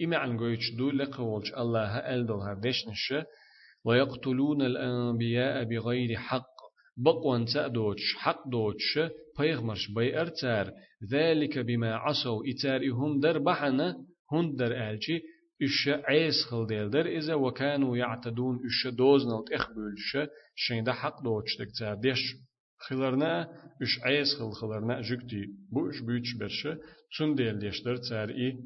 إي 0.00 0.06
معنى 0.06 0.38
قويتش 0.38 0.70
دول 0.78 0.98
لقولش 0.98 1.52
الله 1.54 1.96
ألدل 1.96 2.34
هردشنش 2.34 3.14
ويقتلون 3.84 4.62
الأنبياء 4.62 5.64
بغير 5.64 6.16
حق 6.16 6.58
بقوان 6.96 7.44
تأدوش 7.44 8.14
حق 8.16 8.48
دوتش 8.48 8.98
بيغمرش 9.38 9.90
بي 9.90 10.20
أرتار 10.20 10.72
ذلك 11.12 11.58
بما 11.58 11.94
عصوا 11.94 12.42
إتارهم 12.46 13.20
در 13.20 13.38
بحنا 13.38 13.96
هن 14.32 14.56
در 14.56 14.90
ألشي 14.90 15.20
إش 15.62 15.88
عيس 15.88 16.34
خل 16.50 16.66
ديل 16.66 16.90
در 16.90 17.06
إذا 17.06 17.34
وكانوا 17.34 17.96
يعتدون 17.96 18.58
إش 18.66 18.86
دوزنالت 18.86 19.52
إخبولش 19.52 20.16
شين 20.54 20.84
ده 20.84 20.92
حق 20.92 21.22
دوتش 21.22 21.56
تكتار 21.56 21.94
ديش. 21.94 22.18
خلرنا 22.77 23.49
اش 23.81 23.99
عيس 24.03 24.27
خل 24.39 24.51
خلرنا 24.51 25.01
جكتي 25.01 25.45
بو 25.71 25.89
اش 25.89 25.99
بيتش 25.99 26.33
برشة 26.39 26.77
تون 27.17 27.35
ديل 27.35 27.59
ديشتر 27.59 27.97
تار 27.97 28.29
اي 28.29 28.57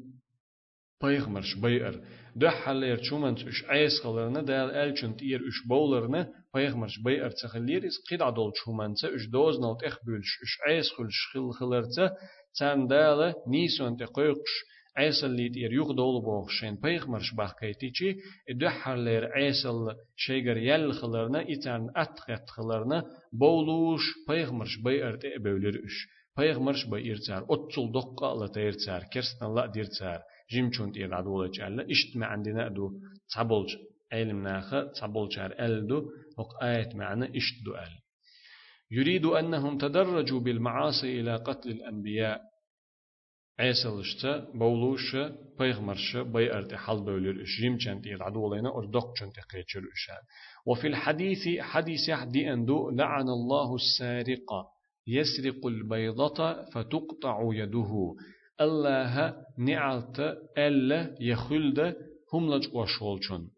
بايغمرش 1.02 1.54
باير 1.54 2.04
ده 2.36 2.50
حلير 2.50 2.96
چومنت 2.96 3.38
اش 3.38 3.64
عيس 3.64 4.00
خلرنا 4.02 4.42
دال 4.42 4.70
الچنت 4.70 5.22
اير 5.22 5.40
اش 5.48 5.66
بولرنا 5.68 6.32
بايغمرش 6.54 6.98
باير 7.04 7.30
تخلير 7.30 7.86
اس 7.86 7.98
قيد 8.10 8.22
عدول 8.22 8.52
چومنت 8.64 9.04
اش 9.04 9.26
دوز 9.26 9.60
نوت 9.60 9.84
اخ 9.84 9.98
بولش 10.04 10.30
اش 10.42 10.58
عيس 10.66 10.86
خلش 10.96 11.18
خل 11.32 11.50
خلرتا 11.52 12.16
تان 12.58 12.86
دال 12.86 13.34
نيسون 13.48 13.96
تقوقش 13.96 14.52
عيسى 14.97 15.25
اللي 15.25 15.49
تير 15.49 15.73
يوخ 15.73 15.91
دول 15.91 16.21
بوخ 16.21 16.49
شين 16.49 16.75
بيغمرش 16.75 17.33
باخ 17.33 17.59
كيتيچي 17.59 18.15
ادحر 18.49 18.95
لير 18.95 19.25
عيسى 19.31 19.69
شيغر 20.15 20.57
يل 20.57 20.93
خلرنا 20.93 21.45
إتان 21.51 21.89
أتخت 21.95 22.49
خلرنا 22.49 23.03
بولوش 23.33 24.01
بيغمرش 24.27 24.77
بي 24.77 25.03
ارت 25.07 25.25
بولرش 25.39 26.07
بيغمرش 26.37 26.85
بي 26.85 27.11
ارتار 27.11 27.45
اتول 27.49 27.91
دقة 27.91 28.33
لا 28.39 28.47
تيرتار 28.47 29.03
كرستن 29.13 29.55
لا 29.55 29.65
ديرتار 29.65 30.19
جيم 30.51 30.71
چون 30.71 30.91
تير 30.91 31.13
عدولة 31.13 31.51
جعل 31.51 31.79
اشت 31.81 32.17
ما 32.17 32.25
عندنا 32.25 32.67
دو 32.67 32.91
تعبولج 33.35 33.69
علم 34.13 34.43
ناخا 34.43 34.83
تعبولجار 34.83 35.51
ال 35.59 35.87
دو 35.87 35.97
وق 36.37 36.63
آية 36.63 36.89
معنى 36.95 37.37
إشت 37.37 37.65
دو 37.65 37.75
ال. 37.75 37.93
يريد 38.91 39.25
أنهم 39.25 39.77
تدرجوا 39.77 40.39
بالمعاصي 40.39 41.19
إلى 41.19 41.35
قتل 41.35 41.71
الأنبياء. 41.71 42.41
عيسلشتا 43.59 44.47
بولوشا 44.53 45.35
بيغمرشا 45.59 46.21
بي 46.23 46.53
أرتي 46.53 46.77
حل 46.77 46.99
بولر 47.05 47.43
إشريم 47.43 47.77
چنت 47.77 48.05
يلعدو 48.05 48.55
لنا 48.55 48.69
أردق 48.69 49.13
چنت 49.19 49.39
قيتشر 49.39 49.79
إشان 49.79 50.21
وفي 50.65 50.87
الحديث 50.87 51.59
حديث 51.59 52.09
يحدي 52.09 52.53
أندو 52.53 52.89
لعن 52.89 53.29
الله 53.29 53.75
السارق 53.75 54.49
يسرق 55.07 55.67
البيضة 55.67 56.63
فتقطع 56.71 57.39
يده 57.53 58.15
الله 58.61 59.33
نعلت 59.57 60.19
ألا 60.57 61.15
يخلد 61.21 61.95
هم 62.33 62.53
لج 62.53 62.67
وشولچون 62.75 63.49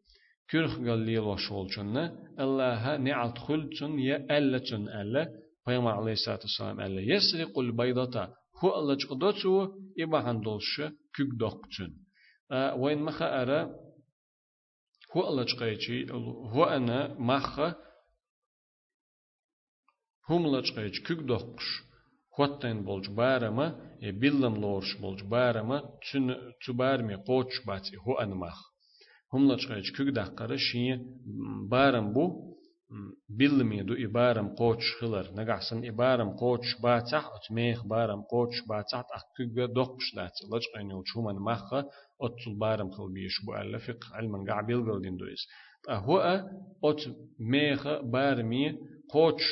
كرخ 0.51 0.77
قال 0.77 0.99
لي 0.99 1.17
وشولچون 1.19 1.97
الله 2.39 2.97
نعلت 2.97 3.37
خلچون 3.37 3.99
يا 3.99 4.17
ألا 4.37 4.59
چون 4.59 4.89
ألا 4.89 5.23
پیغمبر 5.65 5.91
عليه 5.91 6.11
الصلاة 6.11 6.39
والسلام 6.45 6.79
ألا 6.81 7.01
يسرق 7.01 7.59
البيضة 7.59 8.27
هو 8.63 8.79
الله 8.79 8.95
جقدوتو 8.95 9.67
إبا 9.99 10.19
هندولش 10.31 10.81
كيك 11.15 11.29
دوقتن 11.39 11.91
وين 12.81 13.03
مخا 13.03 13.41
أرى 13.41 13.75
هو 15.17 15.27
الله 15.29 15.43
تقيتي 15.43 16.11
هو 16.53 16.63
أنا 16.63 17.15
مخ 17.19 17.59
هم 20.29 20.47
لچقيج 20.47 21.07
كوك 21.07 21.19
دوقش 21.19 21.83
خوتين 22.31 22.83
بولج 22.83 23.09
بارما 23.09 23.97
بيلم 24.01 24.55
لورش 24.55 24.95
بولج 25.01 25.23
بارما 25.23 25.77
تن 26.11 26.35
تبارمي 26.67 27.15
قوش 27.15 27.65
باتي 27.67 27.97
هو 27.97 28.13
أنمخ 28.13 28.57
هم 29.33 29.51
لچقيج 29.51 29.97
كوك 29.97 30.07
دقر 30.07 30.57
شي 30.57 30.95
بارم 32.89 33.09
بو 33.29 33.35
بيلمي 33.37 33.83
دو 33.83 33.93
إبارم 33.93 34.55
قوش 34.55 34.95
خلر. 35.01 35.31
نقعسن 35.33 35.85
إبارم 35.85 36.29
قوش 36.29 36.81
باتح 36.83 37.29
أتميخ 37.35 37.85
بارم 37.85 38.21
قوش 38.21 38.61
باتح 38.69 38.99
أكوك 38.99 39.69
دوقش 39.75 40.15
داتي. 40.15 40.45
لچقين 40.51 40.89
يوچومن 40.91 41.35
مخ 41.39 41.73
أتل 42.21 42.59
بارم 42.59 42.91
خل 42.91 43.13
بيش 43.13 43.45
بو 43.45 43.55
ألفق 43.55 43.99
علما 44.13 44.45
قاع 44.47 44.61
بيلغل 44.61 45.01
دين 45.01 45.17
دويس. 45.17 45.47
هو 45.89 46.19
أت 46.83 47.01
ميخ 47.39 47.87
بارمي 47.87 48.77
قوش 49.09 49.43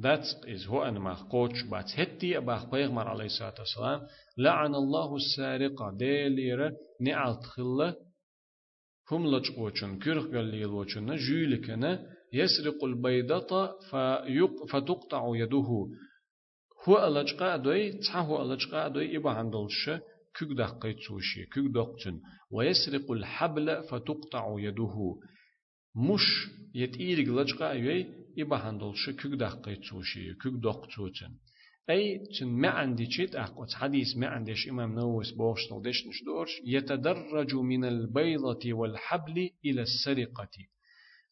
That's 0.00 0.46
is 0.46 0.68
هو 0.68 0.82
أنا 0.82 0.98
ما 0.98 1.14
قوتش 1.14 1.62
بات. 1.62 2.00
هتي 2.00 2.38
أباخ 2.38 2.70
بيغمر 2.70 3.08
عليه 3.08 3.24
الصلاة 3.24 3.54
والسلام 3.58 4.00
لعن 4.38 4.74
الله 4.74 5.16
السارقة 5.16 5.96
ديليرة 5.96 6.72
نعال 7.00 7.40
تخلة 7.40 7.96
هم 9.10 9.26
لجقوچن 9.26 9.98
كرخ 9.98 10.24
قال 10.26 10.44
لي 10.44 10.64
الوچن 10.64 11.14
جيلكنا 11.14 12.06
يسرق 12.32 12.84
البيضة 12.84 13.70
فتقطع 14.70 15.36
يده. 15.36 15.88
هو 16.88 17.06
ألجقا 17.06 17.56
دوي 17.56 17.92
تها 17.92 18.20
هو 18.20 18.42
ألجقا 18.42 18.88
دوي 18.88 19.16
إبا 19.16 19.30
عندلش 19.30 19.90
كيك 20.38 20.48
دقي 20.48 20.94
تسوشي 20.94 21.44
كيك 21.44 21.64
دقتن 21.74 22.20
ويسرق 22.50 23.10
الحبل 23.10 23.82
فتقطع 23.82 24.54
يده. 24.58 25.20
مش 25.96 26.48
يتيرق 26.74 27.28
لجقا 27.28 27.72
يوي 27.72 28.06
إبا 28.38 28.56
هندلش 28.56 29.10
كوك 29.10 29.32
دقي 29.32 29.76
توشي 29.76 30.34
كوك 30.34 30.54
دق 30.54 30.86
توتن 30.96 31.34
أي 31.90 32.18
تن 32.38 32.46
ما 32.46 32.68
عندي 32.68 33.10
شيء 33.10 33.40
أقوت 33.40 33.72
حديث 33.72 34.16
ما 34.16 34.26
عنديش 34.26 34.68
إمام 34.68 34.94
نووس 34.94 35.30
بوش 35.30 35.72
نودش 35.72 36.06
نشدورش. 36.06 36.50
يتدرج 36.64 37.54
من 37.54 37.84
البيضة 37.84 38.72
والحبل 38.72 39.50
إلى 39.64 39.82
السرقة. 39.82 40.48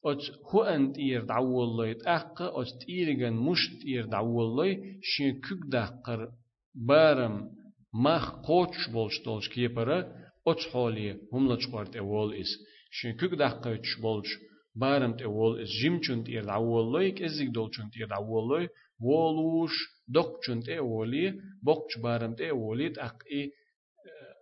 أت 0.07 0.23
هو 0.55 0.63
أنت 0.63 0.99
إير 0.99 1.25
دعو 1.25 1.65
الله 1.65 1.97
أق 2.07 2.43
أت 2.43 2.85
إيرجن 2.89 3.33
مش 3.33 3.59
إير 3.87 4.07
دعو 4.07 4.43
الله 4.43 4.77
شين 5.03 5.41
كوك 5.41 5.67
دقر 5.73 6.29
بارم 6.75 7.51
مخ 7.95 8.31
قوتش 8.47 8.89
بولش 8.93 9.23
دولش 9.25 9.49
كيبرا 9.49 9.99
أت 10.49 10.61
حالي 10.73 11.19
هم 11.33 11.53
لتشقارت 11.53 11.97
أول 11.97 12.35
إس 12.35 12.47
شين 12.91 13.13
كوك 13.17 13.35
دقرش 13.35 14.01
بولش 14.03 14.29
بارم 14.77 15.13
تقول 15.17 15.61
إز 15.63 15.69
جيم 15.83 16.01
چونت 16.01 16.29
إير 16.29 16.45
دعوالي 16.45 17.11
كزيك 17.11 17.49
دول 17.49 17.71
چونت 17.71 17.97
إير 17.97 18.07
دعوالي 18.09 18.69
وولوش 19.01 19.73
دوك 20.09 20.45
چونت 20.47 20.69
إيولي 20.69 21.35
بوكش 21.63 21.99
بارم 22.03 22.35
تقولي 22.35 22.89
تأق 22.91 23.17
إي 23.33 23.53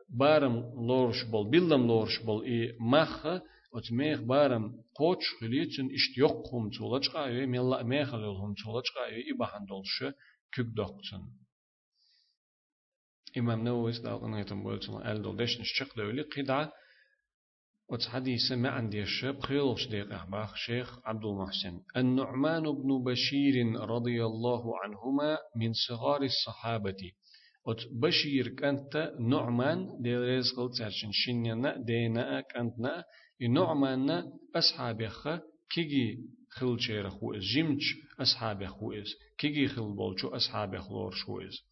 بارم 0.09 0.55
لورش 0.87 1.23
بول 1.25 1.51
بيلدم 1.51 1.87
لورش 1.87 2.19
بول 2.23 2.45
إي 2.45 2.77
مخ 2.81 3.27
أتميخ 3.75 4.21
بارم 4.21 4.84
قوتش 4.95 5.25
خليتن 5.41 5.87
إشت 5.95 6.19
يقهم 6.19 6.71
تولجقا 6.71 7.25
إي 7.27 7.47
ميلا 7.47 7.83
ميخ 7.83 8.15
لهم 8.15 8.55
تولجقا 8.55 9.05
إي 9.07 9.25
إبهان 9.35 9.65
دولش 9.65 10.05
كيك 10.53 10.67
دوكتن 10.67 11.23
إمام 13.39 13.65
نووي 13.65 13.93
دالقنا 13.93 14.41
يتم 14.41 14.69
أل 15.07 15.23
دول 15.23 15.37
دشنش 15.37 15.73
شق 15.79 15.97
دولي 15.97 16.23
قدعة 16.23 16.73
وتحديث 17.89 18.53
ما 18.53 18.69
عندي 18.71 19.03
الشاب 19.03 19.41
خيل 19.41 19.79
صديق 19.79 20.13
أحباخ 20.13 20.55
شيخ 20.57 20.99
عبد 21.05 21.25
المحسن 21.25 21.81
النعمان 21.97 22.63
بن 22.63 23.05
بشير 23.05 23.81
رضي 23.81 24.25
الله 24.25 24.73
عنهما 24.79 25.39
من 25.57 25.73
صغار 25.89 26.23
الصحابة 26.23 27.13
وت 27.67 27.87
بشير 27.93 28.49
كانت 28.49 29.15
نعمان 29.21 29.89
دي 30.01 30.17
رزق 30.17 30.71
ترشن 30.79 31.09
شنينا 31.13 31.77
دينا 31.77 32.41
كانتنا 32.41 33.05
نعمان 33.41 34.33
أصحابخ 34.57 35.29
كيجي 35.71 36.19
خل 36.51 36.81
شير 36.81 37.11
خوز 37.11 37.43
جمج 37.57 37.83
أصحاب 38.21 38.67
خوز 38.67 39.15
كيجي 39.39 39.69
خل 39.69 39.95
بولشو 39.95 40.29
أصحاب 40.29 40.79
خلور 40.79 41.11
شوز 41.11 41.65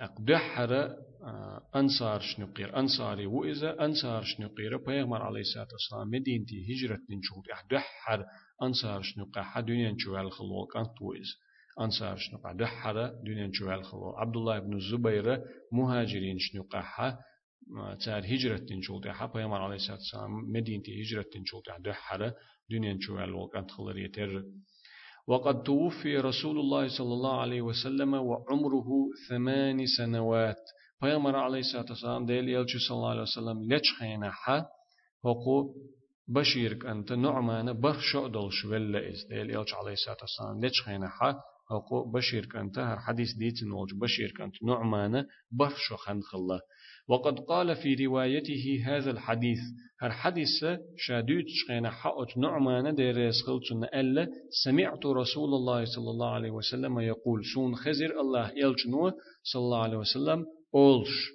أقدحر 0.00 0.72
آه، 0.74 1.60
أنصار 1.76 2.20
شنقير 2.20 2.78
أنصاري 2.78 3.26
وإذا 3.26 3.84
أنصار 3.84 4.22
شنقير 4.22 4.76
بيغمر 4.76 5.22
عليه 5.22 5.40
الصلاة 5.40 5.68
والسلام 5.72 6.10
مدينتي 6.10 6.66
هجرة 6.72 7.00
نشوط 7.10 7.44
أقدحر 7.50 8.24
أنصار 8.62 9.02
شنقا 9.02 9.42
حد 9.42 9.66
دنيا 9.66 9.92
نشوال 9.92 10.32
خلول 10.32 10.66
كانت 10.72 11.02
وإذ 11.02 11.26
أنصار 11.80 12.16
شنقا 12.16 12.52
دحر 12.52 13.06
دنيا 13.06 13.46
نشوال 13.46 13.84
خلول. 13.84 14.14
عبد 14.16 14.36
الله 14.36 14.58
بن 14.58 14.76
الزبير 14.76 15.42
مهاجرين 15.72 16.38
شنقا 16.38 16.80
تار 18.04 18.24
هجرة 18.24 18.66
نشوط 18.72 19.06
حا 19.08 19.26
بيغمر 19.26 19.60
عليه 19.62 19.76
الصلاة 19.76 19.96
والسلام 19.96 20.30
مدينتي 20.52 21.02
هجرة 21.02 21.30
نشوط 21.36 21.64
دحر 21.80 22.32
دنيا 22.70 22.92
نشوال 22.94 23.48
كانت 23.52 23.70
خلال 23.70 23.98
يتر 23.98 24.44
وقد 25.26 25.62
توفي 25.62 26.16
رسول 26.18 26.58
الله 26.58 26.88
صلى 26.98 27.12
الله 27.14 27.40
عليه 27.40 27.62
وسلم 27.62 28.14
وعمره 28.14 28.88
ثمان 29.28 29.86
سنوات. 29.98 30.64
پیغمبر 31.00 31.36
عليه 31.36 31.58
الصلاة 31.58 31.86
والسلام 31.90 32.26
ديل 32.26 32.48
يلچ 32.48 32.72
صلى 32.88 32.96
الله 32.96 33.10
عليه 33.10 33.22
وسلم 33.22 33.58
لچ 33.72 33.86
خينا 33.98 34.30
حا 34.30 34.66
وقو 35.24 35.74
بشيرك 36.28 36.86
أنت 36.86 37.12
نعمان 37.12 37.80
برشو 37.80 38.26
دلش 38.26 38.64
ولا 38.64 39.08
إز. 39.08 39.24
ديل 39.30 39.50
يلچ 39.50 39.74
عليه 39.74 39.92
الصلاة 39.92 40.16
والسلام 40.20 40.60
لچ 40.64 40.76
خينا 40.84 41.08
حا 41.08 41.34
وقو 41.72 42.10
بشيرك 42.10 42.56
أنت 42.56 42.78
هر 42.78 42.98
حديث 42.98 43.32
ديتن 43.32 43.70
ولج 43.72 43.90
بشيرك 43.94 44.40
أنت 44.40 44.62
نعمان 44.62 45.26
برشو 45.52 45.96
خنخ 45.96 46.34
الله 46.34 46.60
وقد 47.08 47.38
قال 47.38 47.76
في 47.76 48.06
روايته 48.06 48.82
هذا 48.86 49.10
الحديث 49.10 49.58
هر 50.00 50.10
حديث 50.10 50.64
شادوت 50.96 51.44
شغينا 51.48 51.90
حقت 51.90 52.38
نعمان 52.38 52.94
دير 52.94 53.18
يسخلتن 53.18 53.84
ألا 53.84 54.28
سمعت 54.64 55.06
رسول 55.06 55.54
الله 55.54 55.84
صلى 55.84 56.10
الله 56.10 56.30
عليه 56.30 56.50
وسلم 56.50 57.00
يقول 57.00 57.44
سون 57.54 57.74
خزر 57.74 58.20
الله 58.20 58.50
يلجنو 58.56 59.10
صلى 59.42 59.60
الله 59.60 59.82
عليه 59.82 59.96
وسلم 59.96 60.46
أولش. 60.74 61.32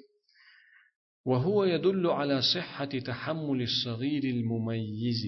وهو 1.26 1.63
يدل 1.63 2.08
على 2.08 2.41
صحة 2.41 2.86
تحمل 2.86 3.62
الصغير 3.62 4.23
المميز. 4.23 5.23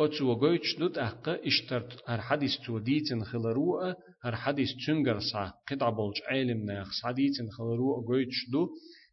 أتو 0.00 0.24
وقويتش 0.24 0.76
دوت 0.78 0.98
أحقا 0.98 1.46
اشترت 1.46 2.02
هر 2.06 2.20
حديث 2.20 2.56
تو 2.66 2.78
ديتن 2.78 3.24
خلروء 3.24 3.94
هر 4.22 4.36
حديث 4.36 4.68
تنجر 4.86 5.20
سا 5.20 5.52
قطع 5.68 5.90
بولج 5.90 6.16
عالم 6.28 6.64
ناخ 6.64 6.92
سعديتن 7.02 7.50
خلروء 7.50 8.06
قويتش 8.06 8.50
دو 8.52 8.68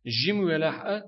جيم 0.08 0.40
ولح 0.40 1.04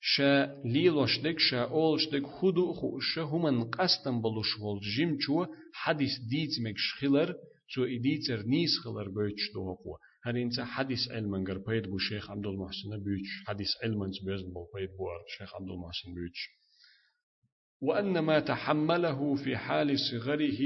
شا 0.00 0.62
ليلوشدك 0.64 1.38
شا 1.38 1.60
أولشدك 1.64 2.26
خدو 2.26 2.72
خوش 2.72 3.18
هما 3.18 3.64
قستن 3.64 4.22
بلوش 4.22 4.58
ول 4.60 4.80
جيم 4.96 5.16
شو 5.20 5.46
حديث 5.72 6.18
ديت 6.30 6.60
مكش 6.60 6.94
خلر 7.00 7.34
شو 7.66 7.84
إديتر 7.84 8.42
نيس 8.42 8.78
خلر 8.84 9.08
بيتش 9.08 9.52
دوقوا 9.54 9.96
هل 10.24 10.36
انت 10.36 10.60
حديث 10.60 11.10
علما 11.10 11.38
غير 11.48 11.58
بيد 11.58 11.90
بو 11.90 11.98
شيخ 11.98 12.30
عبد 12.30 12.46
بيتش 13.04 13.30
حديث 13.46 13.68
علما 13.82 14.06
بيز 14.06 14.42
بو 14.42 14.66
بيد 14.74 14.90
بو 14.96 15.06
شيخ 15.38 15.54
عبد 15.54 15.68
بيتش 16.14 16.48
وأن 17.80 18.18
ما 18.18 18.40
تحمله 18.40 19.34
في 19.34 19.56
حال 19.56 19.98
صغره 19.98 20.60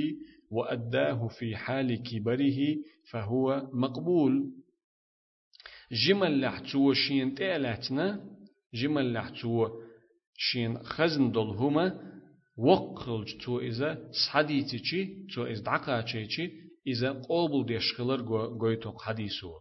وأداه 0.51 1.29
في 1.29 1.57
حال 1.57 2.03
كبره 2.03 2.77
فهو 3.11 3.69
مقبول. 3.73 4.51
جمل 5.93 6.41
لحتو 6.41 6.93
شين 6.93 7.35
تالتنا 7.35 8.25
جمل 8.75 9.13
لحتو 9.13 9.69
شين 10.37 10.79
خزن 10.79 11.33
دول 11.33 11.57
هما 11.57 12.13
وقل 12.57 13.27
تو 13.45 13.61
إذا 13.61 14.11
صحديتي 14.27 15.27
تو 15.35 15.47
إذا 15.47 15.63
دعقاتي 15.63 16.53
إذا 16.87 17.13
قابل 17.13 17.67
ديشخلر 17.67 18.23
قويتوق 18.61 19.03
حديثو. 19.03 19.53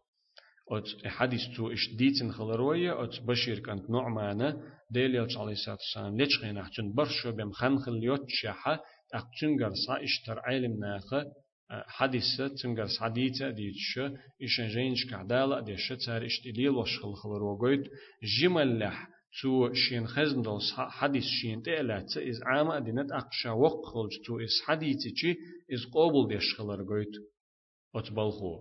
أت 0.71 1.07
حديث 1.07 1.41
تو 1.55 1.71
إش 1.71 1.95
ديتن 1.97 2.31
خلروية 2.31 3.03
أت 3.03 3.21
بشير 3.21 3.59
كانت 3.59 3.89
نعمانة 3.89 4.57
ديل 4.91 5.15
يلش 5.15 5.37
عليه 5.37 5.51
الصلاة 5.51 5.75
والسلام 5.75 6.17
ليش 6.17 6.39
خينا 6.39 6.63
حتن 6.63 6.93
برشو 6.93 7.31
بم 7.31 7.51
خنخل 7.51 8.03
يوتشاحة 8.03 8.79
أقتنقر 9.13 9.73
سا 9.87 10.03
إشتر 10.03 10.39
علم 10.39 10.79
ناخه 10.79 11.25
حديثة 11.71 12.47
تنقر 12.47 12.87
سعديتة 12.99 13.49
ديتش 13.49 13.99
إشان 14.43 14.67
جينش 14.67 15.05
كعدالة 15.09 15.59
ديش 15.59 15.93
تار 16.05 16.25
إشتليل 16.25 16.69
وشخل 16.69 17.13
خلر 17.13 17.43
وقويت 17.43 17.83
جمل 18.41 18.79
لح 18.79 19.07
تو 19.41 19.73
شين 19.73 20.07
خزن 20.07 20.41
دول 20.41 20.59
حديث 20.77 21.23
شين 21.23 21.61
تألات 21.61 22.17
إز 22.17 22.39
عامة 22.45 22.79
دينت 22.79 23.11
أقشا 23.11 23.51
وقخلج 23.51 24.11
تو 24.25 24.39
إز 24.39 24.61
حديثي 24.65 25.35
إز 25.73 25.85
قابل 25.93 26.27
ديش 26.35 26.55
خلر 26.57 26.83
قويت 26.83 27.11
أتبالخو 27.95 28.59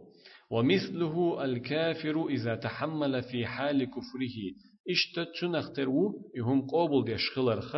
ومثله 0.50 1.44
الكافر 1.44 2.26
إذا 2.26 2.54
تحمل 2.54 3.22
في 3.22 3.46
حال 3.46 3.84
كفره. 3.84 4.36
إشت 4.90 5.20
تنخترو 5.40 6.30
يهم 6.36 6.66
قابل 6.66 7.04
ديش 7.04 7.30
خلرخ 7.30 7.76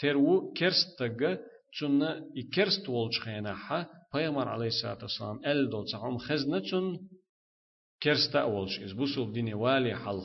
ترو 0.00 0.52
كرستغ 0.52 1.36
تون 1.80 2.02
يكرست 2.36 2.88
ولش 2.88 3.20
خيناحا 3.20 3.86
پیغمبر 4.14 4.48
عليه 4.48 4.66
الصلاة 4.66 4.98
والسلام 5.02 5.40
ال 5.46 5.70
دول 5.70 5.84
تعم 5.92 6.18
خزنة 6.18 6.58
تون 6.70 6.98
كرستا 8.02 8.44
ولش 8.44 8.80
إز 8.80 8.92
بوسول 8.92 9.32
ديني 9.32 9.54
والي 9.54 9.94
حلق 9.94 10.24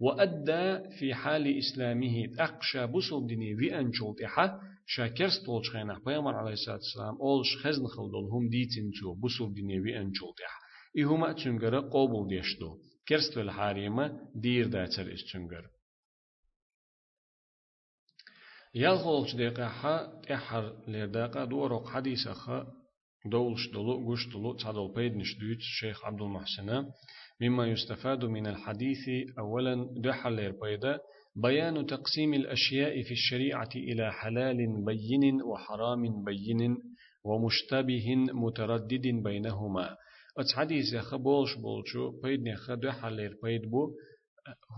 وأدى 0.00 0.88
في 0.98 1.14
حال 1.14 1.58
إسلامه 1.58 2.24
أقشى 2.38 2.86
بوسول 2.86 3.26
ديني 3.26 3.56
في 3.56 3.78
أنشولت 3.78 4.22
إحا. 4.22 4.60
شا 4.86 5.06
كرست 5.08 5.48
ولش 5.48 5.70
خيناح 5.70 5.98
پیغمبر 5.98 6.34
عليه 6.34 6.52
الصلاة 6.52 6.76
والسلام 6.76 7.16
أولش 7.20 7.56
خزن 7.56 7.86
خلدول 7.86 8.24
هم 8.32 8.48
ديتين 8.48 8.90
تو 9.00 9.14
بوسول 9.14 9.54
ديني 9.54 9.82
في 9.82 9.96
أنشولت 9.98 10.40
إحا. 10.40 10.59
إهما 10.98 11.32
تنجر 11.32 11.78
قبول 11.80 12.28
ديشتو. 12.28 12.76
كرست 13.08 13.36
والحاريمة 13.38 14.20
دير 14.34 14.66
داتر 14.66 15.12
إس 15.14 15.32
تنجر 15.32 15.66
يالخولش 18.74 19.34
دقيقة 19.34 19.68
حا 19.68 20.20
تحر 20.28 20.76
لرداقة 20.88 21.44
دورق 21.44 21.88
حديثة 21.88 22.32
خا 22.32 22.66
دولش 23.26 23.68
دلو 23.68 24.10
قش 24.10 24.26
دلو 24.28 24.54
تعدل 24.54 24.92
بيدنش 24.94 25.34
دوت 25.34 25.56
الشيخ 25.58 26.04
عبد 26.04 26.22
المحسن 26.22 26.86
مما 27.40 27.66
يستفاد 27.66 28.24
من 28.24 28.46
الحديث 28.46 29.08
أولا 29.38 29.94
دحل 30.04 30.36
لربيدا 30.36 30.98
بيان 31.36 31.86
تقسيم 31.86 32.34
الأشياء 32.34 33.02
في 33.02 33.10
الشريعة 33.12 33.70
إلى 33.76 34.12
حلال 34.12 34.84
بين 34.84 35.42
وحرام 35.42 36.24
بين 36.24 36.76
ومشتبه 37.24 38.16
متردد 38.16 39.06
بينهما. 39.06 39.96
أتحديث 40.38 40.92
يا 40.92 41.00
خبولش 41.00 41.54
بولشو 41.54 42.20
بيدني 42.22 42.56
خدو 42.56 42.90
حلير 42.90 43.36
بيد 43.42 43.70
بو 43.70 43.90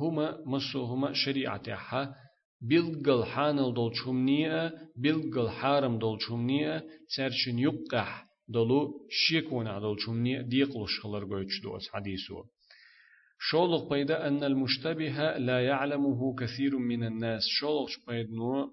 هما 0.00 0.38
مسو 0.46 0.84
هما 0.84 1.12
شريعة 1.12 1.74
حا 1.74 2.14
بلغل 2.61 3.26
حانل 3.26 3.74
دول 3.74 3.96
شمنية 3.96 4.72
بلغل 4.96 5.50
حارم 5.50 6.18
شمنية 6.18 6.84
ترشن 7.16 7.59
يقح 7.59 8.26
دولو 8.48 9.07
شيكونا 9.11 9.80
دول 9.80 10.00
شمنية 10.00 10.40
ديقلوش 10.40 11.00
خلر 11.00 11.24
قويتش 11.24 11.61
دو 11.62 11.78
حديثو 11.92 12.44
شولق 13.38 13.90
بيدا 13.90 14.28
أن 14.28 14.44
المشتبه 14.44 15.36
لا 15.38 15.64
يعلمه 15.64 16.34
كثير 16.34 16.78
من 16.78 17.05
الناس 17.05 17.42
شولق 17.61 17.90
بيد 18.09 18.30
نو 18.30 18.70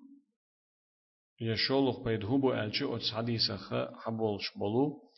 يا 1.42 1.56
شولق 1.56 2.04
بيد 2.04 2.26
هو 2.26 2.54
ألشي 2.54 2.86
أتس 2.96 3.12
حديثة 3.12 3.58
حبولش 3.96 4.52
بلو 4.56 5.09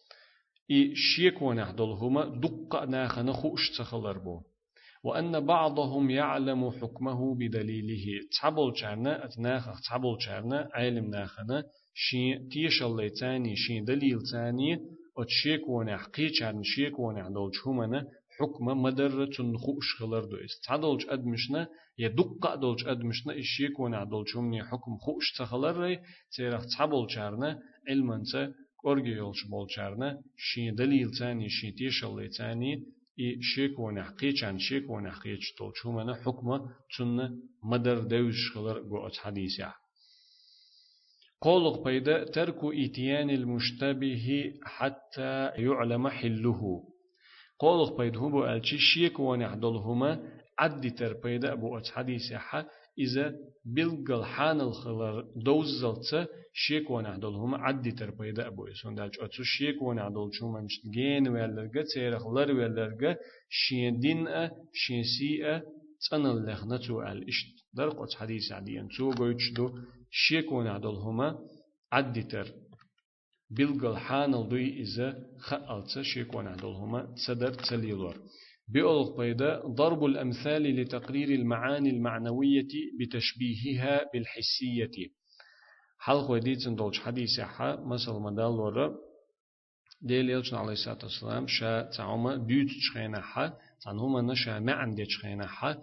إي 0.72 0.96
شيكونا 0.96 1.72
دول 1.72 1.92
هما 1.92 2.26
دقة 2.26 2.86
ناخنا 2.86 3.34
خوش 3.34 3.78
تخلر 3.78 4.18
بو. 4.18 4.42
وأن 5.04 5.46
بعضهم 5.46 6.10
يعلم 6.10 6.70
حكمه 6.70 7.36
بدليله. 7.36 8.06
تعبول 8.42 8.78
شارنا 8.78 9.26
أتناخ 9.26 9.82
تعبول 9.90 10.22
شارنا 10.22 10.70
علم 10.74 11.06
ناخنا 11.06 11.64
شين 11.94 12.48
تيش 12.50 12.84
الله 12.84 13.08
تاني 13.20 13.56
شين 13.56 13.84
دليل 13.86 14.20
تاني 14.32 14.80
أتشيك 15.18 15.70
ونح 15.70 16.06
قيش 16.06 16.44
عن 16.44 16.64
شيك 16.64 17.00
ونح 17.00 17.28
دول 17.28 17.52
شهمنا 17.54 18.08
حكم 18.40 18.66
مدرة 18.66 19.36
خوش 19.58 19.96
خلر 20.00 20.24
دو. 20.26 20.38
است 20.38 20.64
تعدولش 20.68 21.06
أدمشنا 21.10 21.68
يدق 21.98 22.56
دولش 22.56 22.86
أدمشنا 22.86 23.34
الشيك 23.34 23.80
ونح 23.80 24.04
دول 24.04 24.24
شهمني 24.28 24.64
حكم 24.64 24.98
خوش 24.98 25.26
تخلر 25.38 25.78
ري 25.78 26.00
تيرخ 26.36 26.66
تعبول 26.78 27.12
شارنا 27.12 27.60
علما 27.90 28.24
تا 28.84 28.90
أرجي 28.90 29.10
يولش 29.10 29.44
بول 29.44 29.72
شارنا 29.72 30.22
شين 30.38 30.76
دليل 30.76 31.12
تاني 31.12 31.50
شين 31.50 31.76
تيش 31.76 32.04
الله 32.04 32.28
تاني 32.28 32.84
إي 33.20 33.42
شيك 33.42 33.80
ونحقي 33.80 34.34
عن 34.44 34.60
شيك 34.60 34.90
ونحقي 34.90 35.38
تول 35.58 35.72
شو 35.76 35.92
من 35.92 36.14
حكمة 36.16 36.70
تن 36.98 37.40
مدر 37.64 38.00
دوش 38.00 38.52
خلر 38.54 38.80
قوة 38.80 39.12
حديثة 39.18 39.74
قولق 41.42 41.84
بيدا 41.84 42.24
ترك 42.24 42.60
إتيان 42.64 43.30
المشتبه 43.30 44.54
حتى 44.64 45.50
يعلم 45.56 46.08
حله 46.08 46.84
قولق 47.60 47.98
بيد 47.98 48.18
هو 48.18 48.46
ألشي 48.46 48.78
شيك 48.78 49.20
ونحدلهما 49.20 50.42
عدي 50.60 50.90
تر 50.90 51.14
بيدا 51.14 51.56
بوة 51.56 51.84
حديثة 51.84 52.66
إذا 53.00 53.36
بلغل 53.66 54.26
حان 54.26 54.62
الخلر 54.62 55.26
دوزلت 55.36 56.30
شيك 56.54 56.90
ونعدل 56.90 57.36
هم 57.36 57.56
عدي 57.56 57.92
تربيدا 57.92 58.48
أبو 58.48 58.68
يسون 58.68 58.96
دالج 58.96 59.16
أتسو 59.20 59.44
شيك 59.44 59.82
ونعدل 59.82 60.30
شو 60.34 60.52
منش 60.52 60.82
جين 60.94 61.28
ولرجع 61.28 61.84
تيرخ 61.94 62.28
لر 62.28 62.52
ولرجع 62.52 63.16
شين 63.50 64.00
دين 64.00 64.28
أ 64.28 64.52
شين 64.74 65.04
سي 65.04 65.46
أ 65.46 65.62
تنل 66.10 66.46
لخنا 66.46 66.78
تو 66.78 67.02
ال 67.02 67.28
إشت 67.28 67.56
درق 67.74 68.14
حديث 68.14 68.52
عديان 68.52 68.88
تو 68.98 69.12
قويتش 69.12 69.52
دو 69.58 69.66
شيك 70.12 70.52
ونعدل 70.52 70.96
هما 71.06 71.40
عدي 71.92 72.24
تر 72.24 72.48
بلغل 73.50 73.98
حان 73.98 74.34
الدوي 74.34 74.82
إذا 74.82 75.08
خالت 75.40 76.02
شيك 76.02 76.36
ونعدل 76.36 76.74
هما 76.82 77.14
تصدر 77.16 77.54
تليلور 77.54 78.16
بيولغ 78.68 79.18
بيدا 79.18 79.68
ضرب 79.68 80.06
الأمثال 80.06 80.64
لتقرير 80.76 81.30
المعاني 81.30 81.90
المعنوية 81.90 82.74
بتشبيهها 83.00 84.10
بالحسية 84.14 85.12
حلق 86.06 86.30
وديتن 86.32 86.76
دولش 86.76 87.00
حديث 87.00 87.40
حا 87.40 87.76
مثل 87.76 88.12
مدال 88.12 88.54
ورا 88.60 88.88
ديل 90.02 90.30
يلچن 90.30 90.56
عليه 90.56 90.72
الصلاة 90.72 90.98
والسلام 91.04 91.48
شا 91.48 91.82
تعوما 91.98 92.36
بيوت 92.36 92.68
تشخينا 92.68 93.22
حا 93.22 93.54
تنهما 93.84 94.22
نشا 94.22 94.60
معن 94.60 94.96
دي 94.96 95.06
تشخينا 95.06 95.48
حا 95.48 95.78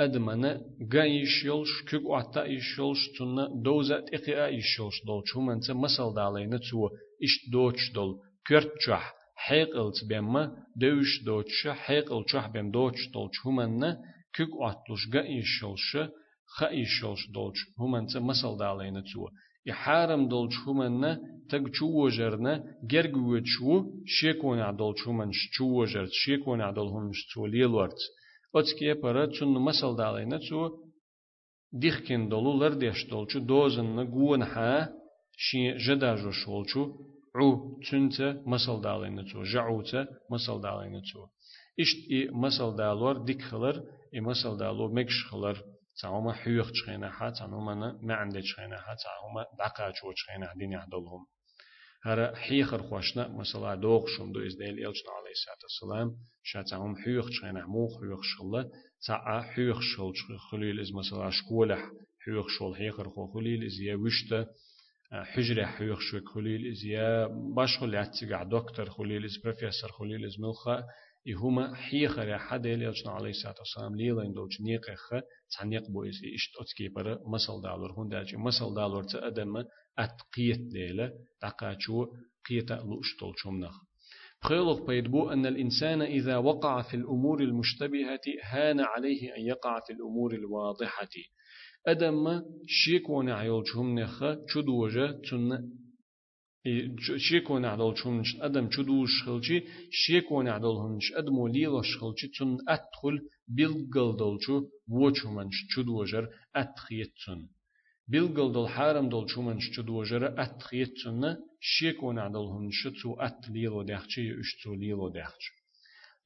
أدمنا 0.00 0.60
غايش 0.94 1.44
يولش 1.44 1.82
كيك 1.88 2.04
وعطا 2.04 2.44
يشولش 2.44 2.98
تنا 3.18 3.48
دوزة 3.64 4.04
إقيا 4.14 4.46
يشولش 4.48 4.96
دولش 5.06 5.36
هما 5.36 5.52
انت 5.52 5.70
مثل 5.70 6.14
دالينا 6.16 6.58
تو 6.58 6.88
إش 7.24 7.50
دوش 7.52 7.92
دول 7.94 8.18
كرت 8.46 8.72
جح 8.88 9.14
حيقلت 9.36 10.04
بيما 10.08 10.42
دوش 10.76 11.22
دوش 11.26 11.66
حيقل 11.68 12.24
جح 12.32 12.46
بيم 12.46 12.70
دوش 12.70 13.08
دولش 13.14 13.36
هما 13.46 13.66
نا 13.66 13.98
كيك 14.34 14.54
وعطلوش 14.54 15.02
غايش 15.14 15.62
يولش 15.62 15.96
خايش 16.56 17.02
يولش 17.02 17.30
دولش 17.34 17.58
هما 17.78 17.98
انت 17.98 18.16
مثل 18.16 18.58
دالينا 18.58 19.00
تو 19.00 19.28
يحارم 19.66 20.22
دول 20.28 20.48
شومنا 20.50 21.12
تگ 21.50 21.64
چو 21.76 21.86
وجرنا 22.00 22.54
گرگ 22.92 23.16
وچو 23.30 23.72
شيكون 24.16 24.58
عدل 24.68 24.92
شومن 25.00 25.30
چو 25.54 25.64
وجر 25.78 26.06
شيكون 26.22 26.60
عدل 26.60 26.88
هم 26.94 27.12
شتو 27.18 27.46
ليلورت 27.46 28.00
أتكي 28.56 28.94
برا 29.02 29.26
چون 29.26 29.48
مسل 29.68 29.92
دالينا 29.96 30.38
چو 30.46 30.60
ديخكن 31.82 32.28
دولو 32.28 32.52
لرديش 32.60 33.00
دول 33.10 33.26
چو 33.30 33.38
دوزن 33.38 33.88
نگون 33.98 34.42
ها 34.42 34.88
شي 35.44 35.60
جدا 35.84 36.10
جو 36.22 36.30
شول 36.40 36.64
چو 36.70 36.82
عو 37.38 37.48
تنت 37.86 38.16
مسل 38.52 38.76
دالينا 38.86 39.22
چو 39.30 39.38
جعوت 39.52 39.90
مسل 40.30 40.56
دالينا 40.66 41.00
چو. 41.08 41.20
إشت 41.80 41.98
إي 42.10 42.20
مسل 42.42 42.70
دالور 42.76 43.16
ديك 43.28 43.42
خلر 43.42 43.76
إي 44.14 44.20
مسل 44.20 44.56
دالور 44.62 44.88
مكش 44.96 45.24
خلر 45.30 45.56
تعوما 46.00 46.32
حيوخ 46.32 46.70
تشخينا 46.70 47.10
حا 47.10 47.30
تعوما 47.30 47.98
ما 48.02 48.14
عندي 48.14 48.40
تشخينا 48.40 48.80
حا 48.80 48.94
تعوما 48.94 49.46
دقا 49.58 49.92
شو 49.92 50.12
تشخينا 50.12 50.52
دين 50.56 50.72
يحضلهم 50.72 51.26
هر 52.04 52.34
حيخر 52.34 52.82
خوشنا 52.82 53.28
مثلا 53.28 53.74
دوغ 53.74 54.06
شم 54.16 54.32
دو 54.32 54.46
إز 54.46 54.54
ديل 54.54 54.86
إلشنا 54.86 55.10
عليه 55.12 55.30
الصلاة 55.30 55.62
والسلام 55.62 56.16
شا 56.42 56.62
تعوم 56.62 56.96
حيوخ 56.96 57.28
تشخينا 57.28 57.66
مو 57.66 57.88
حيوخ 58.00 58.20
شغلة 58.22 58.70
تعا 59.06 59.42
حيوخ 59.42 59.80
شغل 59.80 60.14
خليل 60.50 60.80
إز 60.80 60.92
مثلا 60.92 61.30
شكولح 61.30 61.80
حيوخ 62.24 62.46
شغل 62.58 62.76
حيخر 62.76 63.08
خو 63.08 63.26
خليل 63.26 63.64
إز 63.66 63.80
يا 63.80 63.96
وشتا 63.96 64.46
حجرة 65.12 65.66
حيوخ 65.66 66.00
شو 66.00 66.20
خليل 66.34 66.70
إز 66.72 66.84
يا 66.84 67.26
باش 67.56 67.78
خلي 67.78 67.98
عتيقع 67.98 68.42
دكتور 68.42 68.90
خليل 68.90 69.24
إز 69.24 69.36
بروفيسور 69.44 69.92
خليل 69.92 70.24
إز 70.24 70.36
ملخا 71.26 71.46
إهما 71.46 71.74
حيخر 71.74 72.28
يا 72.28 72.38
حد 72.38 72.66
إلشنا 72.66 73.12
عليه 73.12 73.30
الصلاة 73.30 73.54
والسلام 73.58 73.96
ليلا 73.96 74.22
إندوش 74.22 74.60
نيقخ 74.60 75.10
تعنيق 75.58 75.90
بو 75.90 76.04
إس 76.04 76.20
إشت 76.34 76.56
أتكي 76.60 76.88
برا 76.88 77.18
مسل 77.26 77.62
دالور 77.62 77.92
هون 77.92 78.08
دالجي 78.08 78.36
مسل 78.36 78.74
دالور 78.74 79.04
تأدم 79.04 79.64
أتقيت 79.98 80.72
ليلة 80.72 81.12
تقاچو 81.40 82.06
قيتا 82.48 82.74
لؤشتول 82.74 83.34
شمنخ 83.36 83.74
بخيلق 84.42 84.86
بيدبو 84.86 85.30
أن 85.30 85.46
الإنسان 85.46 86.02
إذا 86.02 86.36
وقع 86.36 86.82
في 86.82 86.94
الأمور 86.94 87.42
المشتبهة 87.42 88.20
هان 88.42 88.80
عليه 88.80 89.36
أن 89.36 89.42
يقع 89.42 89.80
في 89.86 89.92
الأمور 89.92 90.34
الواضحة 90.34 91.08
أدم 91.86 92.42
شيك 92.66 93.10
ونعيول 93.10 93.64
شمنخ 93.66 94.24
شدوجة 94.48 95.20
تن 95.30 95.70
شيكون 97.16 97.64
عدل 97.64 97.96
شونش 97.96 98.36
أدم 98.40 98.70
شدوش 98.70 99.22
خلشي 99.24 99.64
شيكون 99.90 100.48
عدل 100.48 100.76
هنش 100.82 101.12
أدمو 101.12 101.46
ليلش 101.46 101.96
خلشي 102.00 102.28
تن 102.28 102.58
أدخل 102.68 103.16
بيلقل 103.48 104.16
دولشو 104.16 104.56
وچومنش 104.88 105.56
شدوجر 105.74 106.28
أتخيتسن 106.56 107.40
بيلقل 108.08 108.52
دول 108.52 108.68
حارم 108.68 109.08
دول 109.08 109.30
شومنش 109.30 109.64
شدوجر 109.76 110.42
أتخيتسن 110.42 111.36
شيكون 111.60 112.18
عدل 112.18 112.46
هنش 112.54 112.88
تو 113.02 113.14
أت 113.20 113.50
ليلو 113.50 113.82
دخشي 113.82 114.40
اشتو 114.40 114.74
ليلو 114.74 115.08
دخش 115.08 115.44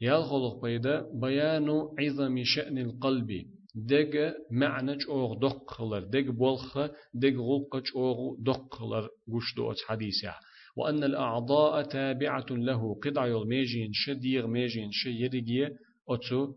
يالخلق 0.00 0.62
بيدا 0.62 0.96
بيان 1.20 1.68
عظم 1.98 2.44
شأن 2.44 2.78
القلب 2.78 3.30
دق 3.76 4.34
معنى 4.50 4.98
أوغ 5.08 5.38
دق 5.38 5.70
خلر 5.70 6.00
دق 6.00 6.30
بولخ 6.30 6.78
دق 7.14 7.36
غلق 7.48 7.82
أوغ 7.96 8.36
دق 8.38 8.74
خلر 8.74 9.08
قشدو 9.32 9.74
حديثة 9.86 10.34
وأن 10.76 11.04
الأعضاء 11.04 11.82
تابعة 11.82 12.46
له 12.50 13.00
قطع 13.02 13.26
الميجين 13.26 13.90
شديغ 13.92 14.46
ميجين 14.46 14.90
شيرجي 14.92 15.68
أتو 16.08 16.54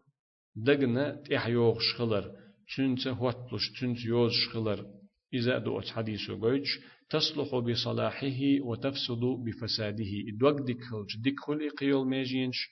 دقنا 0.56 1.22
تحيوغ 1.30 1.80
شخلر 1.80 2.32
تنت 2.78 3.08
هوتلش 3.08 3.72
تنت 3.80 4.06
يوز 4.06 4.32
شخلر 4.32 4.86
إذا 5.34 5.58
دو 5.58 5.82
حديث 5.82 6.32
قويتش 6.32 6.80
تصلح 7.10 7.56
بصلاحه 7.56 8.42
وتفسد 8.62 9.24
بفساده 9.46 10.12
دوك 10.40 10.62
ديكخلش 10.62 11.18
ديكخل 11.24 11.60
إقيول 11.68 12.08
ميجينش 12.08 12.70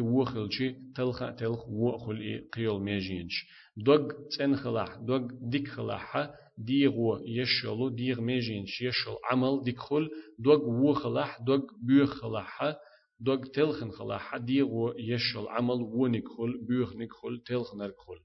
وخلشي 0.00 0.76
تلخ 0.94 1.34
تلخ 1.34 1.68
وخل 1.68 2.16
إي 2.16 2.38
قيول 2.38 2.82
ميجينش 2.82 3.46
دوك 3.76 4.12
تنخلح 4.38 4.96
دوك 4.96 5.32
ديكخلح 5.40 6.30
ديغو 6.58 7.18
يشلو 7.26 7.88
ديغ 7.88 8.20
ميجينش 8.20 8.82
يشل 8.82 9.16
عمل 9.30 9.62
ديكخل 9.64 10.10
دوك 10.38 10.62
وخلح 10.62 11.40
دوك 11.46 11.72
بيخلح 11.82 12.76
دوك 13.20 13.46
تلخن 13.54 13.90
خلح 13.90 14.36
ديغو 14.36 14.92
يشل 14.98 15.48
عمل 15.48 15.82
ونكخل 15.82 16.66
بيخ 16.68 16.96
نكخل 16.96 17.42
تلخ 17.46 17.74
نركخل 17.74 18.18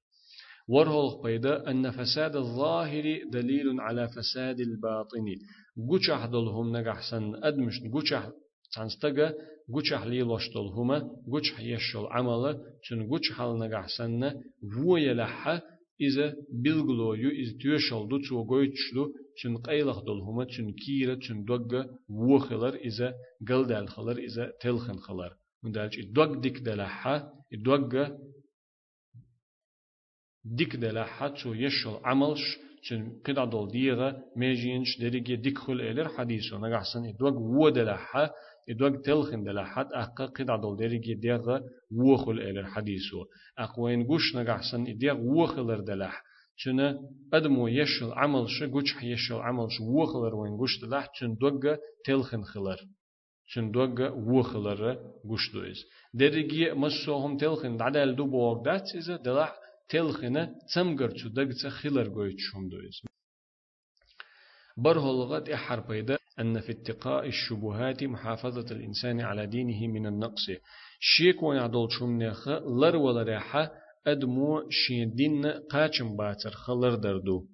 ورهول 0.70 1.24
قيدا 1.24 1.72
أن 1.72 1.92
فساد 1.92 2.36
الظاهر 2.36 3.22
دليل 3.32 3.82
على 3.82 4.08
فساد 4.08 4.60
الباطن 4.60 5.26
قوشح 5.90 6.26
دلهم 6.26 6.78
نجحسن 6.78 7.36
أدمش 7.36 7.80
قوشح 8.68 8.84
تنستجا 8.84 9.34
قوشح 9.74 10.04
ليلوش 10.06 10.50
دلهما 10.56 10.98
قوشح 11.32 11.60
يشل 11.60 12.06
عمل 12.12 12.44
تن 12.90 13.08
قوشح 13.10 13.42
نجحسن 13.42 14.42
ويلح 14.86 15.62
إذا 16.02 16.36
بلغلويو 16.64 17.30
إذا 17.30 17.58
تيوشل 17.62 18.08
دو 18.10 18.18
تو 18.18 18.44
قويتشلو 18.44 19.14
تن 19.44 19.58
قيلخ 19.58 20.00
دلهما 20.04 20.44
تن 20.46 20.72
كيرة 20.72 21.16
تن 21.16 21.44
دوغ 21.44 21.86
وخلر 22.10 22.76
إذا 22.76 23.14
قلدال 23.48 23.88
خلر 23.88 24.18
إذا 24.18 24.54
تلخن 24.62 24.98
خلر 24.98 25.32
من 25.64 25.72
دالش 25.72 26.00
دوغ 26.00 26.40
ديك 26.40 26.58
دلحا 26.60 27.16
دوغ 27.66 28.08
ديك 30.46 30.76
دلا 30.76 31.04
حتى 31.04 31.50
يشل 31.50 32.00
عملش 32.04 32.58
چن 32.88 33.20
قد 33.26 33.38
عدل 33.40 33.68
ديغا 33.72 34.24
ميجينش 34.36 35.00
دريجي 35.02 35.36
ديك 35.36 35.58
خل 35.58 35.82
إلر 35.82 36.08
حديثو 36.08 36.58
نغحسن 36.58 37.06
إدوغ 37.06 37.36
وو 37.38 37.70
إدوغ 38.70 39.02
تلخن 39.02 39.44
دلا 39.44 39.66
حد 39.66 39.90
أقا 39.94 40.26
قد 40.26 40.50
عدل 40.50 40.76
دريجي 40.80 41.14
ديغا 41.14 41.62
وو 41.92 42.18
خل 42.18 42.40
إلر 42.40 42.66
حديثو. 42.66 43.26
أقوين 43.58 44.08
قوش 44.08 44.36
نغحسن 44.36 44.88
إديغ 44.88 45.18
وو 45.18 45.46
خلر 45.46 45.80
دلا 45.80 46.12
چن 46.62 46.80
أدمو 47.34 47.68
يشل 47.68 48.12
عملش 48.12 48.64
قوش 48.64 48.90
يشل 49.04 49.36
عملش 49.36 49.82
وو 49.82 50.06
خلر 50.06 50.36
وين 50.36 50.58
قوش 50.58 50.74
دلا 50.82 51.02
چن 51.20 51.36
دوغ 51.42 51.76
تلخن 52.06 52.44
خلر. 52.44 52.80
چن 53.52 53.72
دوغ 53.72 54.00
وو 54.28 54.42
خلر 54.44 54.82
قوش 55.30 55.54
دويز 55.54 55.80
دريجي 56.14 56.72
مسوهم 56.72 57.38
تلخن 57.38 57.82
عدل 57.82 58.16
دو 58.16 58.26
بوغ 58.28 58.64
دات 58.66 58.96
إذا 58.96 59.16
دلا 59.16 59.48
تلخنا 59.90 60.44
تمغرچو 60.74 61.28
دغت 61.30 61.68
خيلر 61.68 62.08
گويچوم 62.16 62.64
دويز 62.72 62.98
برهلغت 64.78 65.50
إحر 65.50 65.80
بيدا 65.80 66.18
أن 66.40 66.60
في 66.60 66.72
اتقاء 66.72 67.28
الشبهات 67.28 68.04
محافظة 68.04 68.76
الإنسان 68.76 69.22
على 69.22 69.48
دينه 69.48 69.88
من 69.88 70.06
النقص. 70.06 70.52
شيك 71.00 71.44
ونعدل 71.44 71.88
شمنيخ 72.00 72.48
لر 72.48 72.96
ولا 72.96 73.24
ريحة 73.24 73.72
أدمو 74.08 74.70
شين 74.70 75.16
دين 75.16 75.46
قاچم 75.46 76.16
باتر 76.18 76.50
خلر 76.50 76.96
دردو. 76.96 77.46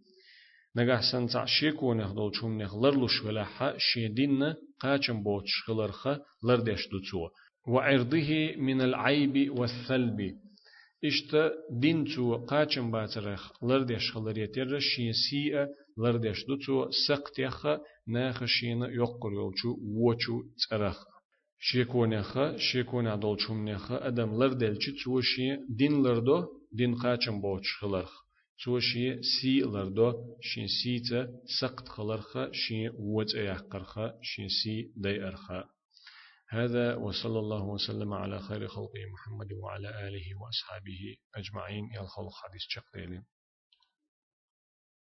نگاه 0.76 1.02
سنتا 1.12 1.46
شيك 1.46 1.84
ونعدل 1.84 2.32
شمنيخ 2.34 2.76
لر 2.76 3.06
لش 3.06 3.26
ولاحة 3.26 3.78
شين 3.78 4.14
دين 4.14 4.54
قاچم 4.80 5.24
بوتش 5.24 5.64
خلرخ 5.66 6.08
لر 6.44 6.60
دشدو 6.60 7.00
تو 7.00 7.30
وعرضه 7.68 8.56
من 8.58 8.82
العيب 8.82 9.60
والثلب 9.60 10.20
إشتا 11.06 11.52
دينتو 11.72 12.46
قاچم 12.46 12.92
باترخ 12.92 13.64
لردش 13.64 14.12
خلريتر 14.12 14.80
شيسيئة 14.80 15.68
لردش 15.98 16.46
دوتو 16.48 16.92
سقتيخ 17.08 17.66
ناخ 18.08 18.46
شين 18.46 18.82
يقر 18.84 19.32
يولچو 19.34 19.70
وچو 20.06 20.44
ترخ 20.70 20.98
شيكونيخ 21.60 22.58
شيكون 22.58 23.08
عدولچوم 23.08 23.58
نيخ 23.66 23.92
أدم 23.92 24.30
لردلچي 24.40 24.92
توشي 25.04 25.48
دين 25.70 26.04
لردو 26.04 26.48
دين 26.72 26.96
قاچم 26.96 27.42
بوچ 27.42 27.66
خلرخ 27.80 28.12
توشي 28.64 29.22
سي 29.24 29.60
لردو 29.60 30.38
شين 30.42 30.68
سيتا 30.68 31.22
سقت 31.60 31.88
خلرخ 31.90 32.38
شين 32.52 32.92
وچ 33.00 33.36
ايحقرخ 33.36 33.94
شين 34.22 34.50
سي 34.50 34.92
دي 34.96 35.28
أرخ 35.28 35.52
هذا 36.50 36.96
وصلى 36.96 37.40
الله 37.40 37.64
وسلم 37.64 38.14
على 38.14 38.40
خير 38.40 38.68
خلقه 38.68 39.04
محمد 39.14 39.54
وعلى 39.54 39.90
آله 40.08 40.26
وأصحابه 40.42 41.02
أجمعين 41.36 41.86
يا 41.96 42.02
الخلق 42.02 42.34
حديث 42.44 42.62
شقيلين 42.70 43.24